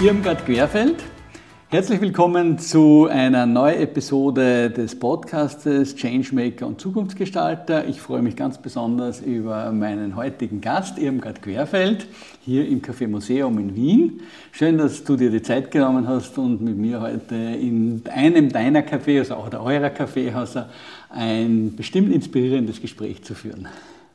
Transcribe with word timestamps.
Irmgard 0.00 0.46
Querfeld. 0.46 1.02
Herzlich 1.70 2.00
willkommen 2.00 2.56
zu 2.60 3.08
einer 3.10 3.46
neuen 3.46 3.80
Episode 3.80 4.70
des 4.70 4.96
Podcastes 4.96 5.96
Changemaker 5.96 6.68
und 6.68 6.80
Zukunftsgestalter. 6.80 7.84
Ich 7.84 8.00
freue 8.00 8.22
mich 8.22 8.36
ganz 8.36 8.58
besonders 8.58 9.20
über 9.20 9.72
meinen 9.72 10.14
heutigen 10.14 10.60
Gast, 10.60 10.98
Irmgard 10.98 11.42
Querfeld, 11.42 12.06
hier 12.42 12.68
im 12.68 12.80
Café 12.80 13.08
Museum 13.08 13.58
in 13.58 13.74
Wien. 13.74 14.20
Schön, 14.52 14.78
dass 14.78 15.02
du 15.02 15.16
dir 15.16 15.32
die 15.32 15.42
Zeit 15.42 15.72
genommen 15.72 16.06
hast 16.06 16.38
und 16.38 16.60
mit 16.60 16.76
mir 16.76 17.00
heute 17.00 17.34
in 17.34 18.04
einem 18.08 18.50
deiner 18.50 18.82
Cafés, 18.82 19.18
also 19.18 19.34
auch 19.34 19.48
der 19.48 19.64
eurer 19.64 19.90
Kaffeehäuser, 19.90 20.68
ein 21.10 21.74
bestimmt 21.74 22.12
inspirierendes 22.12 22.80
Gespräch 22.80 23.24
zu 23.24 23.34
führen. 23.34 23.66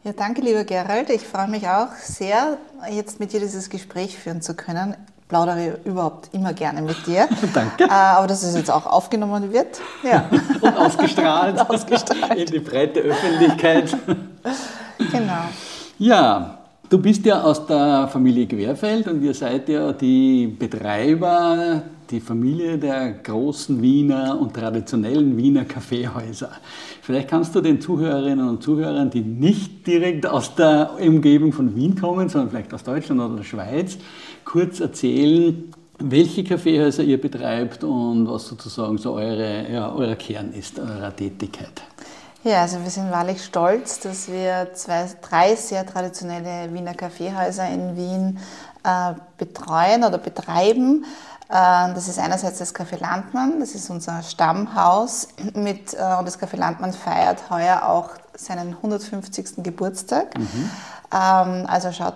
Ja, 0.05 0.13
danke, 0.13 0.39
lieber 0.39 0.63
Gerald. 0.63 1.09
Ich 1.09 1.23
freue 1.23 1.49
mich 1.49 1.67
auch 1.67 1.93
sehr, 1.95 2.57
jetzt 2.89 3.20
mit 3.20 3.34
dir 3.34 3.41
dieses 3.41 3.70
Gespräch 3.70 4.17
führen 4.17 4.41
zu 4.41 4.53
können 4.53 4.95
plaudere 5.33 5.79
überhaupt 5.83 6.29
immer 6.31 6.53
gerne 6.53 6.83
mit 6.83 7.07
dir. 7.07 7.27
Danke. 7.55 7.85
Äh, 7.85 7.89
aber 7.89 8.27
dass 8.27 8.43
es 8.43 8.55
jetzt 8.55 8.70
auch 8.70 8.85
aufgenommen 8.85 9.51
wird. 9.51 9.81
Ja. 10.03 10.29
Und 10.62 10.77
ausgestrahlt. 10.77 11.59
Und 11.59 11.70
ausgestrahlt. 11.71 12.40
In 12.40 12.45
die 12.45 12.59
breite 12.59 12.99
Öffentlichkeit. 12.99 13.98
Genau. 14.99 15.45
Ja, 15.98 16.59
du 16.87 16.99
bist 16.99 17.25
ja 17.25 17.41
aus 17.41 17.65
der 17.65 18.07
Familie 18.09 18.45
Querfeld 18.45 19.07
und 19.07 19.23
ihr 19.23 19.34
seid 19.34 19.70
ja 19.70 19.91
die 19.91 20.45
Betreiber, 20.45 21.81
die 22.12 22.20
Familie 22.20 22.77
der 22.77 23.13
großen 23.13 23.81
Wiener 23.81 24.37
und 24.40 24.53
traditionellen 24.53 25.35
Wiener 25.35 25.65
Kaffeehäuser. 25.65 26.51
Vielleicht 27.01 27.29
kannst 27.29 27.55
du 27.55 27.62
den 27.62 27.81
Zuhörerinnen 27.81 28.47
und 28.47 28.62
Zuhörern, 28.62 29.09
die 29.09 29.21
nicht 29.21 29.87
direkt 29.87 30.27
aus 30.27 30.53
der 30.53 30.91
Umgebung 31.01 31.51
von 31.51 31.75
Wien 31.75 31.99
kommen, 31.99 32.29
sondern 32.29 32.51
vielleicht 32.51 32.73
aus 32.73 32.84
Deutschland 32.84 33.20
oder 33.20 33.37
der 33.37 33.43
Schweiz, 33.43 33.97
kurz 34.46 34.80
erzählen, 34.80 35.74
welche 35.99 36.44
Kaffeehäuser 36.44 37.04
ihr 37.04 37.20
betreibt 37.20 37.84
und 37.84 38.27
was 38.27 38.48
sozusagen 38.48 38.98
so 38.98 39.13
eure, 39.13 39.72
ja, 39.72 39.94
euer 39.94 40.16
Kern 40.16 40.54
ist, 40.54 40.80
eurer 40.80 41.16
Tätigkeit. 41.16 41.82
Ja, 42.44 42.62
also 42.62 42.82
wir 42.84 42.90
sind 42.90 43.10
wahrlich 43.10 43.44
stolz, 43.44 43.99
dass 43.99 44.27
wir 44.27 44.70
zwei, 44.74 45.08
drei 45.21 45.55
sehr 45.55 45.86
traditionelle 45.86 46.74
Wiener 46.74 46.94
Kaffeehäuser 46.94 47.70
in 47.70 47.96
Wien 47.96 48.40
äh, 48.84 49.14
betreuen 49.38 50.04
oder 50.04 50.18
betreiben. 50.18 51.05
Äh, 51.48 51.94
das 51.94 52.10
ist 52.10 52.20
einerseits 52.20 52.60
das 52.60 52.76
Café 52.76 52.99
Landmann, 52.99 53.62
das 53.62 53.76
ist 53.76 53.90
unser 53.90 54.21
Stammhaus 54.24 55.30
mit, 55.54 55.94
äh, 55.94 56.18
und 56.20 56.26
das 56.26 56.38
Café 56.38 56.58
Landmann 56.58 56.91
feiert 56.91 57.49
heuer 57.49 57.88
auch 57.88 58.10
seinen 58.36 58.74
150. 58.74 59.64
Geburtstag. 59.64 60.38
Mhm. 60.38 60.70
Ähm, 61.13 61.65
also 61.67 61.91
schaut 61.91 62.15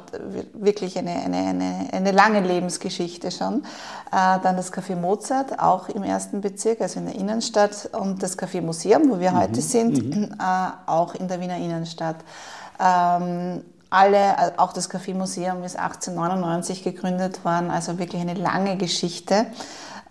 wirklich 0.53 0.97
eine, 0.97 1.11
eine, 1.11 1.37
eine, 1.37 1.87
eine 1.91 2.11
lange 2.11 2.41
Lebensgeschichte 2.41 3.29
schon. 3.29 3.63
Äh, 4.11 4.39
dann 4.41 4.57
das 4.57 4.73
Café 4.73 4.95
Mozart, 4.95 5.59
auch 5.59 5.89
im 5.89 6.03
ersten 6.03 6.41
Bezirk, 6.41 6.81
also 6.81 6.99
in 6.99 7.05
der 7.05 7.15
Innenstadt. 7.15 7.89
Und 7.93 8.23
das 8.23 8.37
Café 8.37 8.61
Museum, 8.61 9.09
wo 9.09 9.19
wir 9.19 9.31
mhm. 9.31 9.39
heute 9.39 9.61
sind, 9.61 10.15
mhm. 10.15 10.35
Äh, 10.39 10.89
auch 10.89 11.13
in 11.13 11.27
der 11.27 11.39
Wiener 11.39 11.57
Innenstadt. 11.57 12.17
Ähm, 12.79 13.63
alle, 13.89 14.17
äh, 14.17 14.51
auch 14.57 14.73
das 14.73 14.89
Café 14.89 15.13
Museum 15.13 15.63
ist 15.63 15.77
1899 15.77 16.83
gegründet 16.83 17.45
worden, 17.45 17.69
also 17.69 17.99
wirklich 17.99 18.21
eine 18.21 18.33
lange 18.33 18.77
Geschichte. 18.77 19.45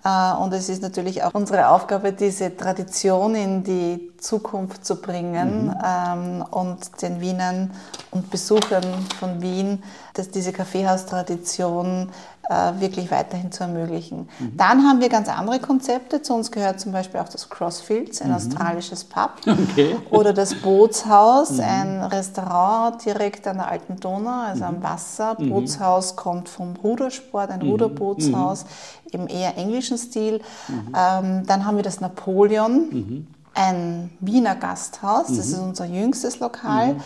Und 0.06 0.52
es 0.52 0.68
ist 0.68 0.82
natürlich 0.82 1.24
auch 1.24 1.34
unsere 1.34 1.68
Aufgabe, 1.68 2.12
diese 2.12 2.56
Tradition 2.56 3.34
in 3.34 3.64
die 3.64 4.12
Zukunft 4.18 4.84
zu 4.84 5.00
bringen 5.00 5.66
mhm. 5.66 5.74
ähm, 5.84 6.44
und 6.48 7.02
den 7.02 7.20
Wienern 7.20 7.72
und 8.12 8.30
Besuchern 8.30 8.84
von 9.18 9.42
Wien, 9.42 9.82
dass 10.14 10.30
diese 10.30 10.52
Kaffeehaustradition 10.52 12.08
äh, 12.08 12.35
wirklich 12.48 13.10
weiterhin 13.10 13.50
zu 13.50 13.64
ermöglichen. 13.64 14.28
Mhm. 14.38 14.56
Dann 14.56 14.84
haben 14.84 15.00
wir 15.00 15.08
ganz 15.08 15.28
andere 15.28 15.58
Konzepte. 15.58 16.22
Zu 16.22 16.34
uns 16.34 16.52
gehört 16.52 16.78
zum 16.78 16.92
Beispiel 16.92 17.20
auch 17.20 17.28
das 17.28 17.48
Crossfields, 17.48 18.22
ein 18.22 18.28
mhm. 18.28 18.34
australisches 18.34 19.04
Pub. 19.04 19.32
Okay. 19.76 19.96
Oder 20.10 20.32
das 20.32 20.54
Bootshaus, 20.54 21.52
mhm. 21.52 21.60
ein 21.60 22.02
Restaurant 22.04 23.04
direkt 23.04 23.46
an 23.46 23.56
der 23.56 23.68
Alten 23.68 23.96
Donau, 23.96 24.46
also 24.46 24.64
am 24.64 24.76
mhm. 24.76 24.82
Wasser. 24.82 25.36
Mhm. 25.38 25.50
Bootshaus 25.50 26.14
kommt 26.14 26.48
vom 26.48 26.74
Rudersport, 26.76 27.50
ein 27.50 27.62
Ruderbootshaus 27.62 28.64
im 29.12 29.28
eher 29.28 29.56
englischen 29.56 29.98
Stil. 29.98 30.40
Ähm, 30.68 31.46
dann 31.46 31.66
haben 31.66 31.76
wir 31.76 31.82
das 31.82 32.00
Napoleon 32.00 33.26
ein 33.54 34.10
Wiener 34.20 34.54
Gasthaus, 34.54 35.28
das 35.28 35.48
ist 35.48 35.58
unser 35.58 35.86
jüngstes 35.86 36.40
Lokal. 36.40 36.94
Mhm. 36.94 37.00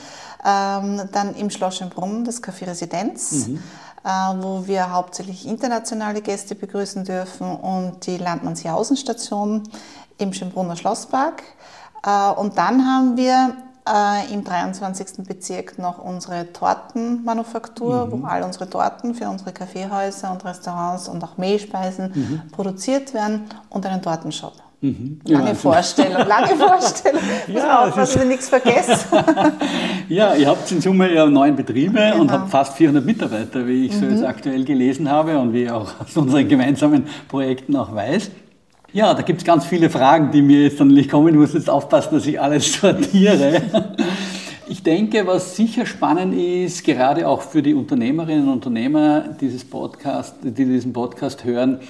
Ähm, 0.45 1.09
dann 1.13 1.35
im 1.37 1.51
Schloss 1.51 1.77
Schönbrunn 1.77 2.25
das 2.25 2.43
Café 2.43 2.67
Residenz. 2.67 3.47
Mhm 3.47 3.59
äh, 3.59 3.90
wo 4.03 4.67
wir 4.67 4.93
hauptsächlich 4.93 5.47
internationale 5.47 6.23
Gäste 6.23 6.55
begrüßen 6.55 7.05
dürfen 7.05 7.55
und 7.57 8.07
die 8.07 8.17
Landmannsjausen-Station 8.17 9.65
im 10.19 10.33
Schönbrunner 10.33 10.77
Schlosspark. 10.77 11.43
Äh, 12.05 12.31
und 12.33 12.57
dann 12.57 12.87
haben 12.87 13.17
wir 13.17 13.57
äh, 13.89 14.33
im 14.33 14.45
23. 14.45 15.27
Bezirk 15.27 15.79
noch 15.79 15.99
unsere 15.99 16.53
Tortenmanufaktur, 16.53 18.07
mhm. 18.07 18.13
wo 18.13 18.27
all 18.27 18.43
unsere 18.43 18.69
Torten 18.69 19.15
für 19.15 19.29
unsere 19.29 19.53
Kaffeehäuser 19.53 20.31
und 20.31 20.45
Restaurants 20.45 21.09
und 21.09 21.23
auch 21.25 21.37
Mehlspeisen 21.37 22.13
mhm. 22.15 22.51
produziert 22.53 23.15
werden 23.15 23.47
und 23.69 23.85
einen 23.87 24.03
Tortenshop. 24.03 24.55
Mhm. 24.83 25.21
Lange 25.27 25.49
ja, 25.49 25.55
Vorstellung, 25.55 26.27
lange 26.27 26.57
Vorstellung. 26.57 27.21
ja, 27.55 27.85
auch, 27.85 27.95
dass 27.95 28.19
wir 28.19 28.25
nichts 28.25 28.49
vergessen. 28.49 29.19
ja, 30.09 30.35
ihr 30.35 30.49
habt 30.49 30.73
in 30.73 30.81
Summe 30.81 31.13
ja 31.13 31.27
neun 31.27 31.55
Betriebe 31.55 31.99
genau. 31.99 32.21
und 32.23 32.33
habt 32.33 32.51
fast 32.51 32.79
400 32.79 33.05
Mitarbeiter, 33.05 33.67
wie 33.67 33.87
ich 33.87 33.93
mhm. 33.93 34.01
so 34.01 34.07
jetzt 34.07 34.25
aktuell 34.25 34.65
gelesen 34.65 35.11
habe 35.11 35.39
und 35.39 35.53
wie 35.53 35.69
auch 35.69 36.01
aus 36.01 36.17
unseren 36.17 36.49
gemeinsamen 36.49 37.05
Projekten 37.29 37.77
auch 37.77 37.95
weiß. 37.95 38.31
Ja, 38.93 39.13
da 39.13 39.21
gibt 39.21 39.41
es 39.41 39.45
ganz 39.45 39.67
viele 39.67 39.91
Fragen, 39.91 40.31
die 40.33 40.41
mir 40.41 40.63
jetzt 40.63 40.81
dann 40.81 40.89
nicht 40.89 41.11
kommen. 41.11 41.29
Ich 41.29 41.39
muss 41.39 41.53
jetzt 41.53 41.69
aufpassen, 41.69 42.15
dass 42.15 42.27
ich 42.27 42.41
alles 42.41 42.73
sortiere. 42.81 43.61
Ich 44.67 44.83
denke, 44.83 45.27
was 45.27 45.57
sicher 45.57 45.85
spannend 45.85 46.35
ist, 46.35 46.85
gerade 46.85 47.29
auch 47.29 47.43
für 47.43 47.61
die 47.61 47.75
Unternehmerinnen 47.75 48.49
und 48.49 48.55
Unternehmer 48.55 49.25
dieses 49.41 49.65
Podcast, 49.65 50.37
die 50.43 50.65
diesen 50.65 50.93
Podcast 50.93 51.45
hören, 51.45 51.81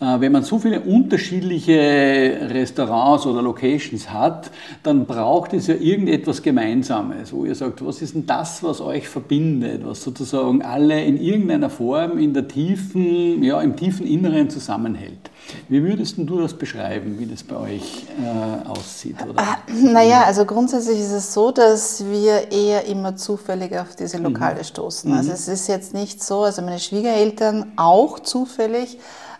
wenn 0.00 0.30
man 0.30 0.44
so 0.44 0.60
viele 0.60 0.80
unterschiedliche 0.80 2.38
Restaurants 2.50 3.26
oder 3.26 3.42
Locations 3.42 4.10
hat, 4.10 4.50
dann 4.84 5.06
braucht 5.06 5.52
es 5.54 5.66
ja 5.66 5.74
irgendetwas 5.74 6.40
Gemeinsames, 6.42 7.32
wo 7.32 7.44
ihr 7.44 7.54
sagt, 7.54 7.84
was 7.84 8.00
ist 8.00 8.14
denn 8.14 8.24
das, 8.24 8.62
was 8.62 8.80
euch 8.80 9.08
verbindet, 9.08 9.84
was 9.84 10.02
sozusagen 10.02 10.62
alle 10.62 11.04
in 11.04 11.20
irgendeiner 11.20 11.68
Form 11.68 12.18
in 12.18 12.32
der 12.32 12.46
tiefen, 12.46 13.42
ja, 13.42 13.60
im 13.60 13.74
tiefen 13.74 14.06
Inneren 14.06 14.50
zusammenhält. 14.50 15.30
Wie 15.68 15.82
würdest 15.82 16.16
du 16.18 16.40
das 16.40 16.54
beschreiben, 16.54 17.18
wie 17.18 17.26
das 17.26 17.42
bei 17.42 17.56
euch 17.56 18.04
äh, 18.22 18.68
aussieht? 18.68 19.16
Oder? 19.28 19.42
Äh, 19.42 19.92
naja, 19.92 20.22
also 20.24 20.44
grundsätzlich 20.44 20.98
ist 20.98 21.12
es 21.12 21.34
so, 21.34 21.50
dass 21.50 22.04
wir 22.04 22.52
eher 22.52 22.84
immer 22.86 23.16
zufällig 23.16 23.76
auf 23.78 23.96
diese 23.96 24.18
Lokale 24.18 24.60
mhm. 24.60 24.64
stoßen. 24.64 25.12
Also 25.12 25.30
mhm. 25.30 25.34
es 25.34 25.48
ist 25.48 25.66
jetzt 25.68 25.94
nicht 25.94 26.22
so, 26.22 26.42
also 26.42 26.62
meine 26.62 26.78
Schwiegereltern 26.78 27.72
auch 27.76 28.20
zufällig, 28.20 28.98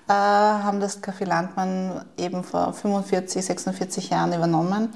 äh, 0.09 0.13
haben 0.13 0.81
das 0.81 1.03
Café 1.03 1.25
Landmann 1.27 2.05
eben 2.17 2.43
vor 2.43 2.73
45, 2.73 3.45
46 3.45 4.11
Jahren 4.11 4.33
übernommen. 4.33 4.93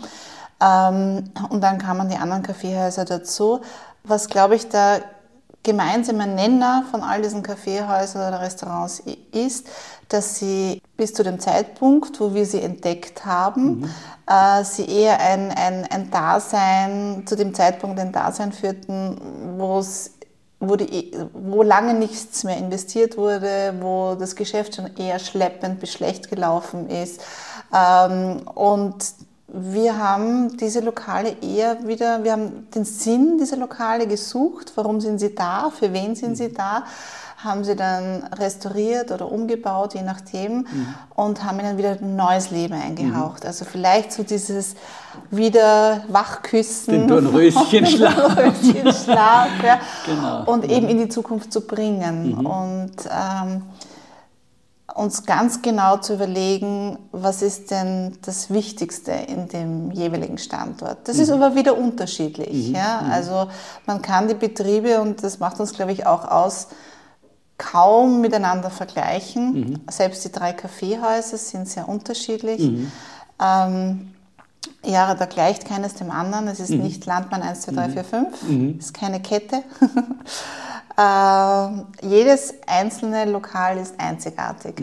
Ähm, 0.61 1.31
und 1.51 1.61
dann 1.61 1.79
kamen 1.79 2.09
die 2.09 2.17
anderen 2.17 2.43
Kaffeehäuser 2.43 3.05
dazu. 3.05 3.61
Was, 4.05 4.29
glaube 4.29 4.57
ich, 4.57 4.69
der 4.69 5.03
gemeinsame 5.63 6.27
Nenner 6.27 6.85
von 6.91 7.03
all 7.03 7.23
diesen 7.23 7.43
Kaffeehäusern 7.43 8.29
oder 8.29 8.41
Restaurants 8.41 9.03
ist, 9.33 9.69
dass 10.09 10.37
sie 10.39 10.83
bis 10.97 11.15
zu 11.15 11.23
dem 11.23 11.39
Zeitpunkt, 11.39 12.19
wo 12.21 12.35
wir 12.35 12.47
sie 12.47 12.61
entdeckt 12.61 13.25
haben, 13.25 13.81
mhm. 13.81 13.91
äh, 14.27 14.65
sie 14.65 14.87
eher 14.87 15.21
ein, 15.21 15.53
ein, 15.53 15.87
ein 15.91 16.11
Dasein, 16.11 17.25
zu 17.27 17.37
dem 17.37 17.55
Zeitpunkt 17.55 18.01
ein 18.01 18.13
Dasein 18.13 18.53
führten, 18.53 19.21
wo 19.57 19.79
es 19.79 20.13
wo, 20.63 20.77
die, 20.77 21.11
wo 21.33 21.63
lange 21.63 21.95
nichts 21.95 22.45
mehr 22.45 22.57
investiert 22.57 23.17
wurde, 23.17 23.75
wo 23.81 24.15
das 24.15 24.37
Geschäft 24.37 24.77
schon 24.77 24.97
eher 24.97 25.19
schleppend 25.19 25.81
bis 25.81 25.93
schlecht 25.93 26.31
gelaufen 26.31 26.89
ist. 26.89 27.21
Ähm, 27.75 28.43
und 28.55 29.05
wir 29.49 29.99
haben 29.99 30.57
diese 30.57 30.81
Lokale 30.81 31.37
eher 31.43 31.87
wieder, 31.87 32.23
wir 32.23 32.33
haben 32.33 32.69
den 32.71 32.85
Sinn 32.85 33.39
dieser 33.39 33.57
Lokale 33.57 34.07
gesucht, 34.07 34.73
warum 34.77 35.01
sind 35.01 35.19
sie 35.19 35.35
da, 35.35 35.71
für 35.71 35.93
wen 35.93 36.15
sind 36.15 36.37
sie 36.37 36.53
da, 36.53 36.85
haben 37.45 37.65
sie 37.65 37.77
dann 37.77 38.25
restauriert 38.39 39.11
oder 39.11 39.31
umgebaut, 39.31 39.95
je 39.95 40.03
nachdem, 40.03 40.59
mhm. 40.59 40.95
und 41.15 41.45
haben 41.45 41.61
ihnen 41.61 41.79
wieder 41.79 41.91
ein 41.91 42.17
neues 42.17 42.51
Leben 42.51 42.75
eingehaucht. 42.75 43.43
Mhm. 43.43 43.49
Also 43.49 43.65
vielleicht 43.65 44.13
so 44.13 44.23
dieses 44.23 44.75
wieder 45.31 46.05
Wachküssen. 46.09 46.93
Den 46.93 47.09
Dornröschenschlaf. 47.09 48.15
Dornröschenschlaf, 48.35 49.49
ja. 49.63 49.81
Genau. 50.07 50.45
Und 50.45 50.69
eben 50.71 50.89
in 50.89 50.99
die 50.99 51.09
Zukunft 51.09 51.53
zu 51.53 51.63
bringen. 51.63 52.37
Mhm. 52.39 52.47
Und 52.47 52.93
ähm, 53.11 53.63
uns 54.95 55.25
ganz 55.25 55.63
genau 55.63 55.97
zu 55.99 56.15
überlegen, 56.15 56.99
was 57.13 57.43
ist 57.43 57.71
denn 57.71 58.19
das 58.23 58.51
Wichtigste 58.51 59.13
in 59.13 59.49
dem 59.49 59.91
jeweiligen 59.91 60.39
Standort. 60.39 61.09
Das 61.09 61.17
mhm. 61.17 61.23
ist 61.23 61.31
aber 61.31 61.55
wieder 61.55 61.77
unterschiedlich. 61.77 62.69
Mhm. 62.69 62.75
Ja? 62.75 63.03
Mhm. 63.03 63.13
Also 63.13 63.49
man 63.87 64.03
kann 64.03 64.29
die 64.29 64.35
Betriebe, 64.35 65.01
und 65.01 65.23
das 65.23 65.39
macht 65.39 65.61
uns, 65.61 65.73
glaube 65.73 65.93
ich, 65.93 66.07
auch 66.07 66.25
aus, 66.25 66.69
kaum 67.63 68.21
miteinander 68.21 68.71
vergleichen. 68.71 69.53
Mhm. 69.53 69.81
Selbst 69.89 70.25
die 70.25 70.33
drei 70.33 70.53
Kaffeehäuser 70.53 71.37
sind 71.37 71.69
sehr 71.69 71.89
unterschiedlich. 71.89 72.61
Mhm. 72.61 72.93
Ähm, 73.41 74.09
ja, 74.85 75.15
da 75.15 75.27
gleicht 75.27 75.65
keines 75.67 75.95
dem 75.95 76.11
anderen. 76.11 76.49
Es 76.49 76.59
ist 76.59 76.71
mhm. 76.71 76.83
nicht 76.83 77.07
Landmann 77.07 77.43
1, 77.43 77.63
2, 77.63 77.73
3, 77.73 77.89
4, 77.91 78.05
5. 78.05 78.43
Es 78.79 78.87
ist 78.87 78.95
keine 78.95 79.21
Kette. 79.21 79.63
Äh, 80.95 82.07
jedes 82.07 82.53
einzelne 82.67 83.25
Lokal 83.25 83.79
ist 83.79 83.99
einzigartig. 83.99 84.79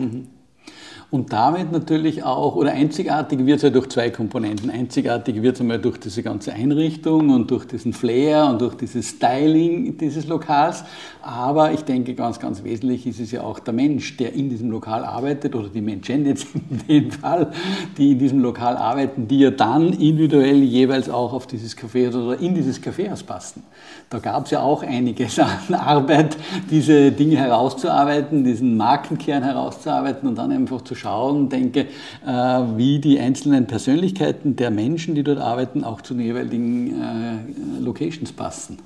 Und 1.10 1.32
damit 1.32 1.72
natürlich 1.72 2.22
auch, 2.22 2.54
oder 2.54 2.70
einzigartig 2.70 3.44
wird 3.44 3.56
es 3.56 3.62
ja 3.64 3.70
durch 3.70 3.88
zwei 3.88 4.10
Komponenten. 4.10 4.70
Einzigartig 4.70 5.42
wird 5.42 5.56
es 5.56 5.60
einmal 5.60 5.80
durch 5.80 5.98
diese 5.98 6.22
ganze 6.22 6.52
Einrichtung 6.52 7.30
und 7.30 7.50
durch 7.50 7.66
diesen 7.66 7.92
Flair 7.92 8.46
und 8.46 8.60
durch 8.60 8.76
dieses 8.76 9.08
Styling 9.08 9.98
dieses 9.98 10.28
Lokals. 10.28 10.84
Aber 11.20 11.72
ich 11.72 11.82
denke, 11.82 12.14
ganz, 12.14 12.38
ganz 12.38 12.62
wesentlich 12.62 13.08
ist 13.08 13.18
es 13.18 13.32
ja 13.32 13.42
auch 13.42 13.58
der 13.58 13.74
Mensch, 13.74 14.16
der 14.18 14.34
in 14.34 14.50
diesem 14.50 14.70
Lokal 14.70 15.04
arbeitet, 15.04 15.56
oder 15.56 15.68
die 15.68 15.80
Menschen 15.80 16.26
jetzt 16.26 16.46
in 16.70 16.86
dem 16.86 17.10
Fall, 17.10 17.50
die 17.98 18.12
in 18.12 18.18
diesem 18.20 18.38
Lokal 18.38 18.76
arbeiten, 18.76 19.26
die 19.26 19.40
ja 19.40 19.50
dann 19.50 19.92
individuell 19.92 20.62
jeweils 20.62 21.10
auch 21.10 21.32
auf 21.32 21.48
dieses 21.48 21.76
Café 21.76 22.14
oder 22.14 22.38
in 22.38 22.54
dieses 22.54 22.80
Kaffeehaus 22.80 23.24
passen. 23.24 23.64
Da 24.10 24.20
gab 24.20 24.44
es 24.44 24.52
ja 24.52 24.60
auch 24.60 24.84
einiges 24.84 25.40
an 25.40 25.50
Arbeit, 25.74 26.36
diese 26.70 27.10
Dinge 27.10 27.36
herauszuarbeiten, 27.36 28.44
diesen 28.44 28.76
Markenkern 28.76 29.42
herauszuarbeiten 29.42 30.28
und 30.28 30.38
dann 30.38 30.52
einfach 30.52 30.82
zu 30.82 30.94
schauen, 31.00 31.48
denke, 31.48 31.86
äh, 32.26 32.30
wie 32.30 32.98
die 32.98 33.18
einzelnen 33.18 33.66
Persönlichkeiten 33.66 34.56
der 34.56 34.70
Menschen, 34.70 35.14
die 35.14 35.24
dort 35.24 35.38
arbeiten, 35.38 35.84
auch 35.84 36.00
zu 36.00 36.14
den 36.14 36.24
jeweiligen 36.24 37.00
äh, 37.00 37.80
Locations 37.80 38.32
passen. 38.32 38.78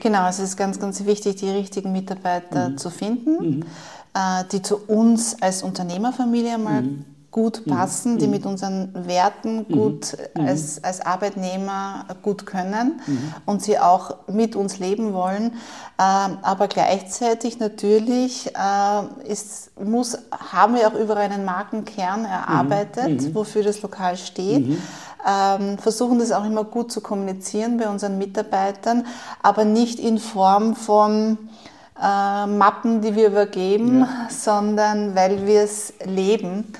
Genau, 0.00 0.28
es 0.28 0.38
ist 0.38 0.56
ganz, 0.56 0.78
ganz 0.78 1.04
wichtig, 1.06 1.36
die 1.36 1.48
richtigen 1.48 1.92
Mitarbeiter 1.92 2.70
mhm. 2.70 2.78
zu 2.78 2.90
finden, 2.90 3.56
mhm. 3.58 3.62
Äh, 4.16 4.44
die 4.52 4.62
zu 4.62 4.76
uns 4.76 5.42
als 5.42 5.64
Unternehmerfamilie 5.64 6.56
mal 6.56 6.82
mhm 6.82 7.04
gut 7.34 7.66
mhm. 7.66 7.70
passen, 7.72 8.18
die 8.18 8.26
mhm. 8.26 8.30
mit 8.30 8.46
unseren 8.46 8.90
Werten 9.08 9.66
mhm. 9.66 9.72
gut 9.72 10.16
als, 10.38 10.82
als 10.84 11.00
Arbeitnehmer 11.00 12.06
gut 12.22 12.46
können 12.46 13.00
und 13.44 13.60
sie 13.60 13.76
auch 13.76 14.14
mit 14.28 14.54
uns 14.54 14.78
leben 14.78 15.12
wollen. 15.12 15.46
Ähm, 15.98 16.38
aber 16.42 16.68
gleichzeitig 16.68 17.58
natürlich 17.58 18.52
äh, 18.54 19.28
ist, 19.28 19.72
muss, 19.82 20.16
haben 20.30 20.76
wir 20.76 20.86
auch 20.86 20.94
über 20.94 21.16
einen 21.16 21.44
Markenkern 21.44 22.24
erarbeitet, 22.24 23.34
wofür 23.34 23.64
das 23.64 23.82
Lokal 23.82 24.16
steht. 24.16 24.78
Ähm, 25.26 25.78
versuchen 25.78 26.20
das 26.20 26.30
auch 26.30 26.44
immer 26.44 26.62
gut 26.62 26.92
zu 26.92 27.00
kommunizieren 27.00 27.78
bei 27.78 27.88
unseren 27.88 28.16
Mitarbeitern, 28.16 29.06
aber 29.42 29.64
nicht 29.64 29.98
in 29.98 30.18
Form 30.18 30.76
von 30.76 31.38
äh, 32.00 32.46
Mappen, 32.46 33.00
die 33.00 33.16
wir 33.16 33.28
übergeben, 33.28 34.00
ja. 34.00 34.28
sondern 34.28 35.16
weil 35.16 35.46
wir 35.48 35.62
es 35.62 35.94
leben. 36.04 36.72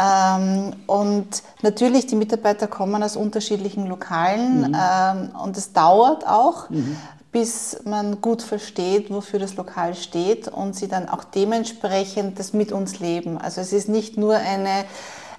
Ähm, 0.00 0.72
und 0.86 1.42
natürlich, 1.62 2.06
die 2.06 2.16
Mitarbeiter 2.16 2.66
kommen 2.66 3.02
aus 3.02 3.16
unterschiedlichen 3.16 3.86
Lokalen 3.86 4.68
mhm. 4.68 4.76
ähm, 4.76 5.30
und 5.42 5.56
es 5.56 5.72
dauert 5.72 6.26
auch, 6.26 6.70
mhm. 6.70 6.96
bis 7.32 7.80
man 7.84 8.20
gut 8.20 8.42
versteht, 8.42 9.12
wofür 9.12 9.38
das 9.38 9.56
Lokal 9.56 9.94
steht 9.94 10.48
und 10.48 10.74
sie 10.74 10.88
dann 10.88 11.08
auch 11.08 11.24
dementsprechend 11.24 12.38
das 12.38 12.52
mit 12.52 12.72
uns 12.72 13.00
leben. 13.00 13.38
Also 13.38 13.60
es 13.60 13.72
ist 13.72 13.88
nicht 13.88 14.16
nur 14.16 14.36
eine, 14.36 14.84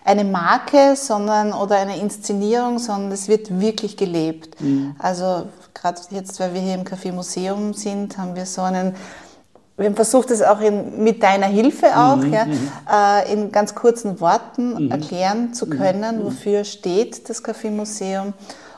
eine 0.03 0.23
Marke 0.23 0.95
sondern, 0.95 1.53
oder 1.53 1.77
eine 1.77 1.97
Inszenierung, 1.97 2.79
sondern 2.79 3.11
es 3.11 3.27
wird 3.27 3.59
wirklich 3.59 3.97
gelebt. 3.97 4.59
Mhm. 4.61 4.95
Also 4.99 5.47
gerade 5.73 5.99
jetzt, 6.11 6.39
weil 6.39 6.53
wir 6.53 6.61
hier 6.61 6.75
im 6.75 6.83
Café 6.83 7.11
Museum 7.11 7.73
sind, 7.73 8.17
haben 8.17 8.35
wir 8.35 8.45
so 8.45 8.61
einen 8.61 8.95
wir 9.81 9.87
haben 9.87 9.95
versucht, 9.95 10.31
es 10.31 10.41
auch 10.41 10.61
in, 10.61 11.03
mit 11.03 11.21
deiner 11.21 11.47
Hilfe 11.47 11.87
auch, 11.95 12.17
mhm, 12.17 12.33
ja, 12.33 12.45
mhm. 12.45 12.71
äh, 12.91 13.33
in 13.33 13.51
ganz 13.51 13.75
kurzen 13.75 14.19
Worten 14.19 14.85
mhm. 14.85 14.91
erklären 14.91 15.53
zu 15.53 15.67
können, 15.67 16.19
mhm. 16.19 16.25
wofür 16.25 16.63
steht 16.63 17.29
das 17.29 17.43
Kaffeemuseum. 17.43 18.33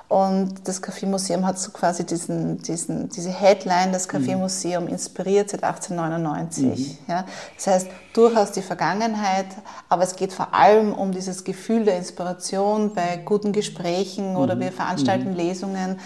Und 0.10 0.68
das 0.68 0.82
Kaffeemuseum 0.82 1.46
hat 1.46 1.58
so 1.58 1.72
quasi 1.72 2.06
diesen, 2.06 2.60
diesen, 2.60 3.10
diese 3.10 3.32
Headline, 3.32 3.92
das 3.92 4.08
Kaffeemuseum 4.08 4.88
inspiriert 4.88 5.50
seit 5.50 5.64
1899. 5.64 7.00
Mhm. 7.08 7.12
Ja. 7.12 7.26
Das 7.56 7.68
heißt, 7.68 7.88
durchaus 8.14 8.52
die 8.52 8.62
Vergangenheit, 8.62 9.48
aber 9.90 10.04
es 10.04 10.16
geht 10.16 10.32
vor 10.32 10.54
allem 10.54 10.94
um 10.94 11.12
dieses 11.12 11.44
Gefühl 11.44 11.86
der 11.86 11.98
Inspiration 11.98 12.94
bei 12.94 13.18
guten 13.26 13.54
Gesprächen 13.54 14.36
oder 14.36 14.60
wir 14.60 14.72
veranstalten 14.72 15.34
Lesungen. 15.36 16.00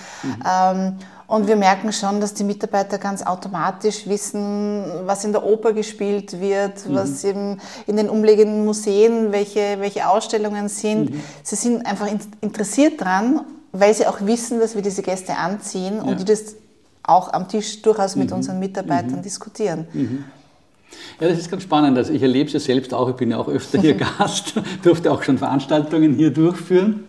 Ähm, 0.47 0.97
und 1.27 1.47
wir 1.47 1.57
merken 1.57 1.91
schon, 1.91 2.21
dass 2.21 2.33
die 2.33 2.45
Mitarbeiter 2.45 2.97
ganz 2.99 3.21
automatisch 3.21 4.07
wissen, 4.07 4.85
was 5.05 5.25
in 5.25 5.33
der 5.33 5.45
Oper 5.45 5.73
gespielt 5.73 6.39
wird, 6.39 6.87
mhm. 6.87 6.95
was 6.95 7.25
eben 7.25 7.59
in 7.85 7.97
den 7.97 8.09
umliegenden 8.09 8.63
Museen, 8.63 9.33
welche, 9.33 9.79
welche 9.79 10.07
Ausstellungen 10.07 10.69
sind. 10.69 11.09
Mhm. 11.09 11.21
Sie 11.43 11.55
sind 11.57 11.85
einfach 11.85 12.07
interessiert 12.39 13.01
dran, 13.01 13.41
weil 13.71 13.93
sie 13.93 14.07
auch 14.07 14.21
wissen, 14.21 14.59
dass 14.59 14.75
wir 14.75 14.81
diese 14.81 15.01
Gäste 15.01 15.35
anziehen 15.35 15.97
ja. 15.97 16.03
und 16.03 16.19
die 16.19 16.25
das 16.25 16.55
auch 17.03 17.31
am 17.31 17.47
Tisch 17.47 17.81
durchaus 17.81 18.15
mit 18.15 18.29
mhm. 18.29 18.37
unseren 18.37 18.59
Mitarbeitern 18.59 19.17
mhm. 19.17 19.21
diskutieren. 19.21 19.87
Mhm. 19.93 20.25
Ja, 21.19 21.27
das 21.27 21.39
ist 21.39 21.51
ganz 21.51 21.63
spannend. 21.63 21.97
Also 21.97 22.13
ich 22.13 22.21
erlebe 22.21 22.47
es 22.47 22.53
ja 22.53 22.59
selbst 22.59 22.93
auch, 22.93 23.09
ich 23.09 23.15
bin 23.15 23.31
ja 23.31 23.37
auch 23.37 23.47
öfter 23.47 23.79
hier 23.79 23.93
Gast, 24.17 24.53
durfte 24.83 25.11
auch 25.11 25.23
schon 25.23 25.37
Veranstaltungen 25.37 26.13
hier 26.13 26.31
durchführen. 26.31 27.05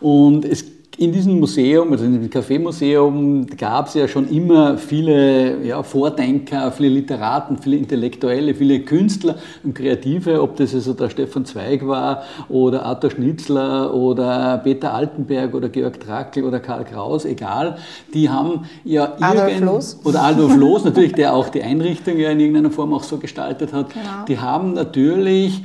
Und 0.00 0.44
es 0.44 0.64
in 0.98 1.12
diesem 1.12 1.38
Museum, 1.38 1.92
also 1.92 2.04
in 2.04 2.12
diesem 2.12 2.30
Café-Museum, 2.30 3.46
gab 3.58 3.88
es 3.88 3.94
ja 3.94 4.08
schon 4.08 4.28
immer 4.30 4.78
viele 4.78 5.62
ja, 5.62 5.82
Vordenker, 5.82 6.72
viele 6.72 6.88
Literaten, 6.88 7.58
viele 7.58 7.76
Intellektuelle, 7.76 8.54
viele 8.54 8.80
Künstler 8.80 9.36
und 9.62 9.74
Kreative, 9.74 10.40
ob 10.40 10.56
das 10.56 10.74
also 10.74 10.94
der 10.94 11.10
Stefan 11.10 11.44
Zweig 11.44 11.86
war 11.86 12.22
oder 12.48 12.84
Arthur 12.84 13.10
Schnitzler 13.10 13.92
oder 13.92 14.58
Peter 14.64 14.94
Altenberg 14.94 15.54
oder 15.54 15.68
Georg 15.68 16.00
Trakl 16.00 16.44
oder 16.44 16.60
Karl 16.60 16.84
Kraus, 16.84 17.26
egal. 17.26 17.76
Die 18.14 18.30
haben 18.30 18.64
ja 18.84 19.16
Adolf 19.20 19.60
Loos. 19.60 20.00
oder 20.04 20.22
Adolf 20.22 20.56
Loos 20.56 20.84
natürlich, 20.84 21.12
der 21.12 21.34
auch 21.34 21.50
die 21.50 21.62
Einrichtung 21.62 22.18
ja 22.18 22.30
in 22.30 22.40
irgendeiner 22.40 22.70
Form 22.70 22.94
auch 22.94 23.02
so 23.02 23.18
gestaltet 23.18 23.72
hat. 23.74 23.92
Genau. 23.92 24.24
Die 24.28 24.38
haben 24.38 24.72
natürlich 24.72 25.62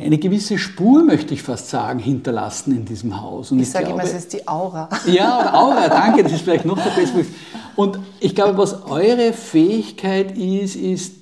eine 0.00 0.18
gewisse 0.18 0.58
Spur, 0.58 1.02
möchte 1.02 1.34
ich 1.34 1.42
fast 1.42 1.70
sagen, 1.70 1.98
hinterlassen 1.98 2.74
in 2.76 2.84
diesem 2.84 3.20
Haus. 3.20 3.50
Und 3.50 3.58
ich, 3.58 3.64
ich 3.64 3.70
sage 3.70 3.90
immer, 3.90 4.02
es 4.04 4.14
ist 4.14 4.32
die 4.32 4.46
Aura. 4.46 4.88
Ja, 5.06 5.40
oder 5.40 5.54
Aura, 5.54 5.88
danke, 5.88 6.22
das 6.22 6.32
ist 6.32 6.42
vielleicht 6.42 6.64
noch 6.64 6.78
der 6.78 6.90
beste 6.90 7.24
Und 7.74 7.98
ich 8.20 8.34
glaube, 8.34 8.58
was 8.58 8.84
eure 8.84 9.32
Fähigkeit 9.32 10.36
ist, 10.36 10.76
ist, 10.76 11.18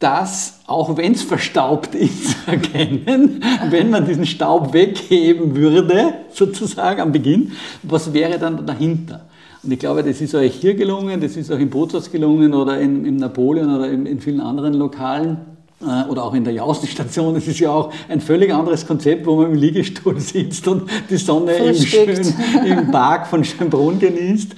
das, 0.00 0.60
auch 0.66 0.96
wenn 0.96 1.12
es 1.12 1.22
verstaubt 1.22 1.94
ist, 1.94 2.30
zu 2.30 2.36
erkennen, 2.50 3.44
wenn 3.68 3.90
man 3.90 4.06
diesen 4.06 4.26
Staub 4.26 4.72
wegheben 4.72 5.54
würde, 5.54 6.14
sozusagen 6.32 7.00
am 7.00 7.12
Beginn, 7.12 7.52
was 7.82 8.12
wäre 8.12 8.38
dann 8.38 8.66
dahinter? 8.66 9.26
Und 9.62 9.72
ich 9.72 9.78
glaube, 9.78 10.02
das 10.02 10.22
ist 10.22 10.34
euch 10.34 10.54
hier 10.54 10.74
gelungen, 10.74 11.20
das 11.20 11.36
ist 11.36 11.52
auch 11.52 11.58
im 11.58 11.68
Bootshaus 11.68 12.10
gelungen 12.10 12.54
oder 12.54 12.80
in, 12.80 13.04
im 13.04 13.16
Napoleon 13.16 13.76
oder 13.76 13.90
in, 13.90 14.06
in 14.06 14.20
vielen 14.20 14.40
anderen 14.40 14.72
Lokalen 14.72 15.36
oder 15.80 16.24
auch 16.24 16.34
in 16.34 16.44
der 16.44 16.52
Jausenstation, 16.52 17.34
das 17.34 17.46
ist 17.46 17.58
ja 17.58 17.70
auch 17.70 17.90
ein 18.08 18.20
völlig 18.20 18.52
anderes 18.52 18.86
Konzept, 18.86 19.26
wo 19.26 19.36
man 19.36 19.52
im 19.52 19.54
Liegestuhl 19.54 20.20
sitzt 20.20 20.68
und 20.68 20.90
die 21.08 21.16
Sonne 21.16 21.54
im, 21.54 21.74
schön, 21.74 22.34
im 22.66 22.90
Park 22.90 23.26
von 23.26 23.42
Schönbrunn 23.42 23.98
genießt, 23.98 24.52
äh, 24.52 24.56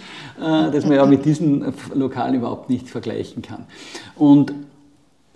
das 0.73 0.85
man 0.85 0.95
ja 0.95 1.07
mit 1.07 1.25
diesen 1.25 1.73
Lokalen 1.95 2.35
überhaupt 2.35 2.71
nicht 2.71 2.89
vergleichen 2.89 3.43
kann. 3.43 3.67
Und 4.17 4.53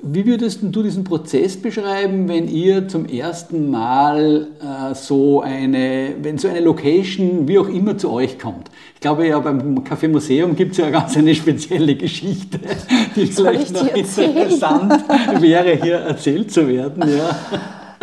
wie 0.02 0.26
würdest 0.26 0.60
du 0.62 0.82
diesen 0.82 1.04
Prozess 1.04 1.56
beschreiben, 1.56 2.28
wenn 2.28 2.48
ihr 2.48 2.86
zum 2.86 3.06
ersten 3.06 3.70
Mal 3.70 4.48
äh, 4.60 4.94
so 4.94 5.40
eine, 5.40 6.14
wenn 6.20 6.36
so 6.36 6.48
eine 6.48 6.60
Location, 6.60 7.48
wie 7.48 7.58
auch 7.58 7.68
immer, 7.68 7.96
zu 7.96 8.10
euch 8.12 8.38
kommt? 8.38 8.70
Ich 8.94 9.00
glaube 9.00 9.26
ja, 9.26 9.38
beim 9.38 9.78
Café 9.80 10.08
Museum 10.08 10.54
gibt 10.54 10.72
es 10.72 10.78
ja 10.78 10.90
ganz 10.90 11.16
eine 11.16 11.34
spezielle 11.34 11.96
Geschichte, 11.96 12.58
die 13.16 13.26
vielleicht 13.26 13.72
noch 13.72 13.88
interessant 13.94 15.04
wäre, 15.40 15.82
hier 15.82 15.96
erzählt 15.96 16.52
zu 16.52 16.68
werden. 16.68 17.02
Ja. 17.08 17.34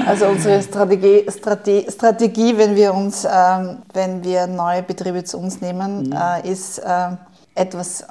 Also 0.06 0.26
unsere 0.26 0.62
Strategie, 0.62 1.24
Strategie, 1.30 1.86
Strategie 1.90 2.58
wenn 2.58 2.76
wir 2.76 2.94
uns, 2.94 3.26
ähm, 3.26 3.78
wenn 3.94 4.24
wir 4.24 4.48
neue 4.48 4.82
Betriebe 4.82 5.24
zu 5.24 5.38
uns 5.38 5.62
nehmen, 5.62 6.08
mhm. 6.08 6.14
äh, 6.14 6.52
ist 6.52 6.80
äh, 6.80 7.16
etwas 7.54 8.04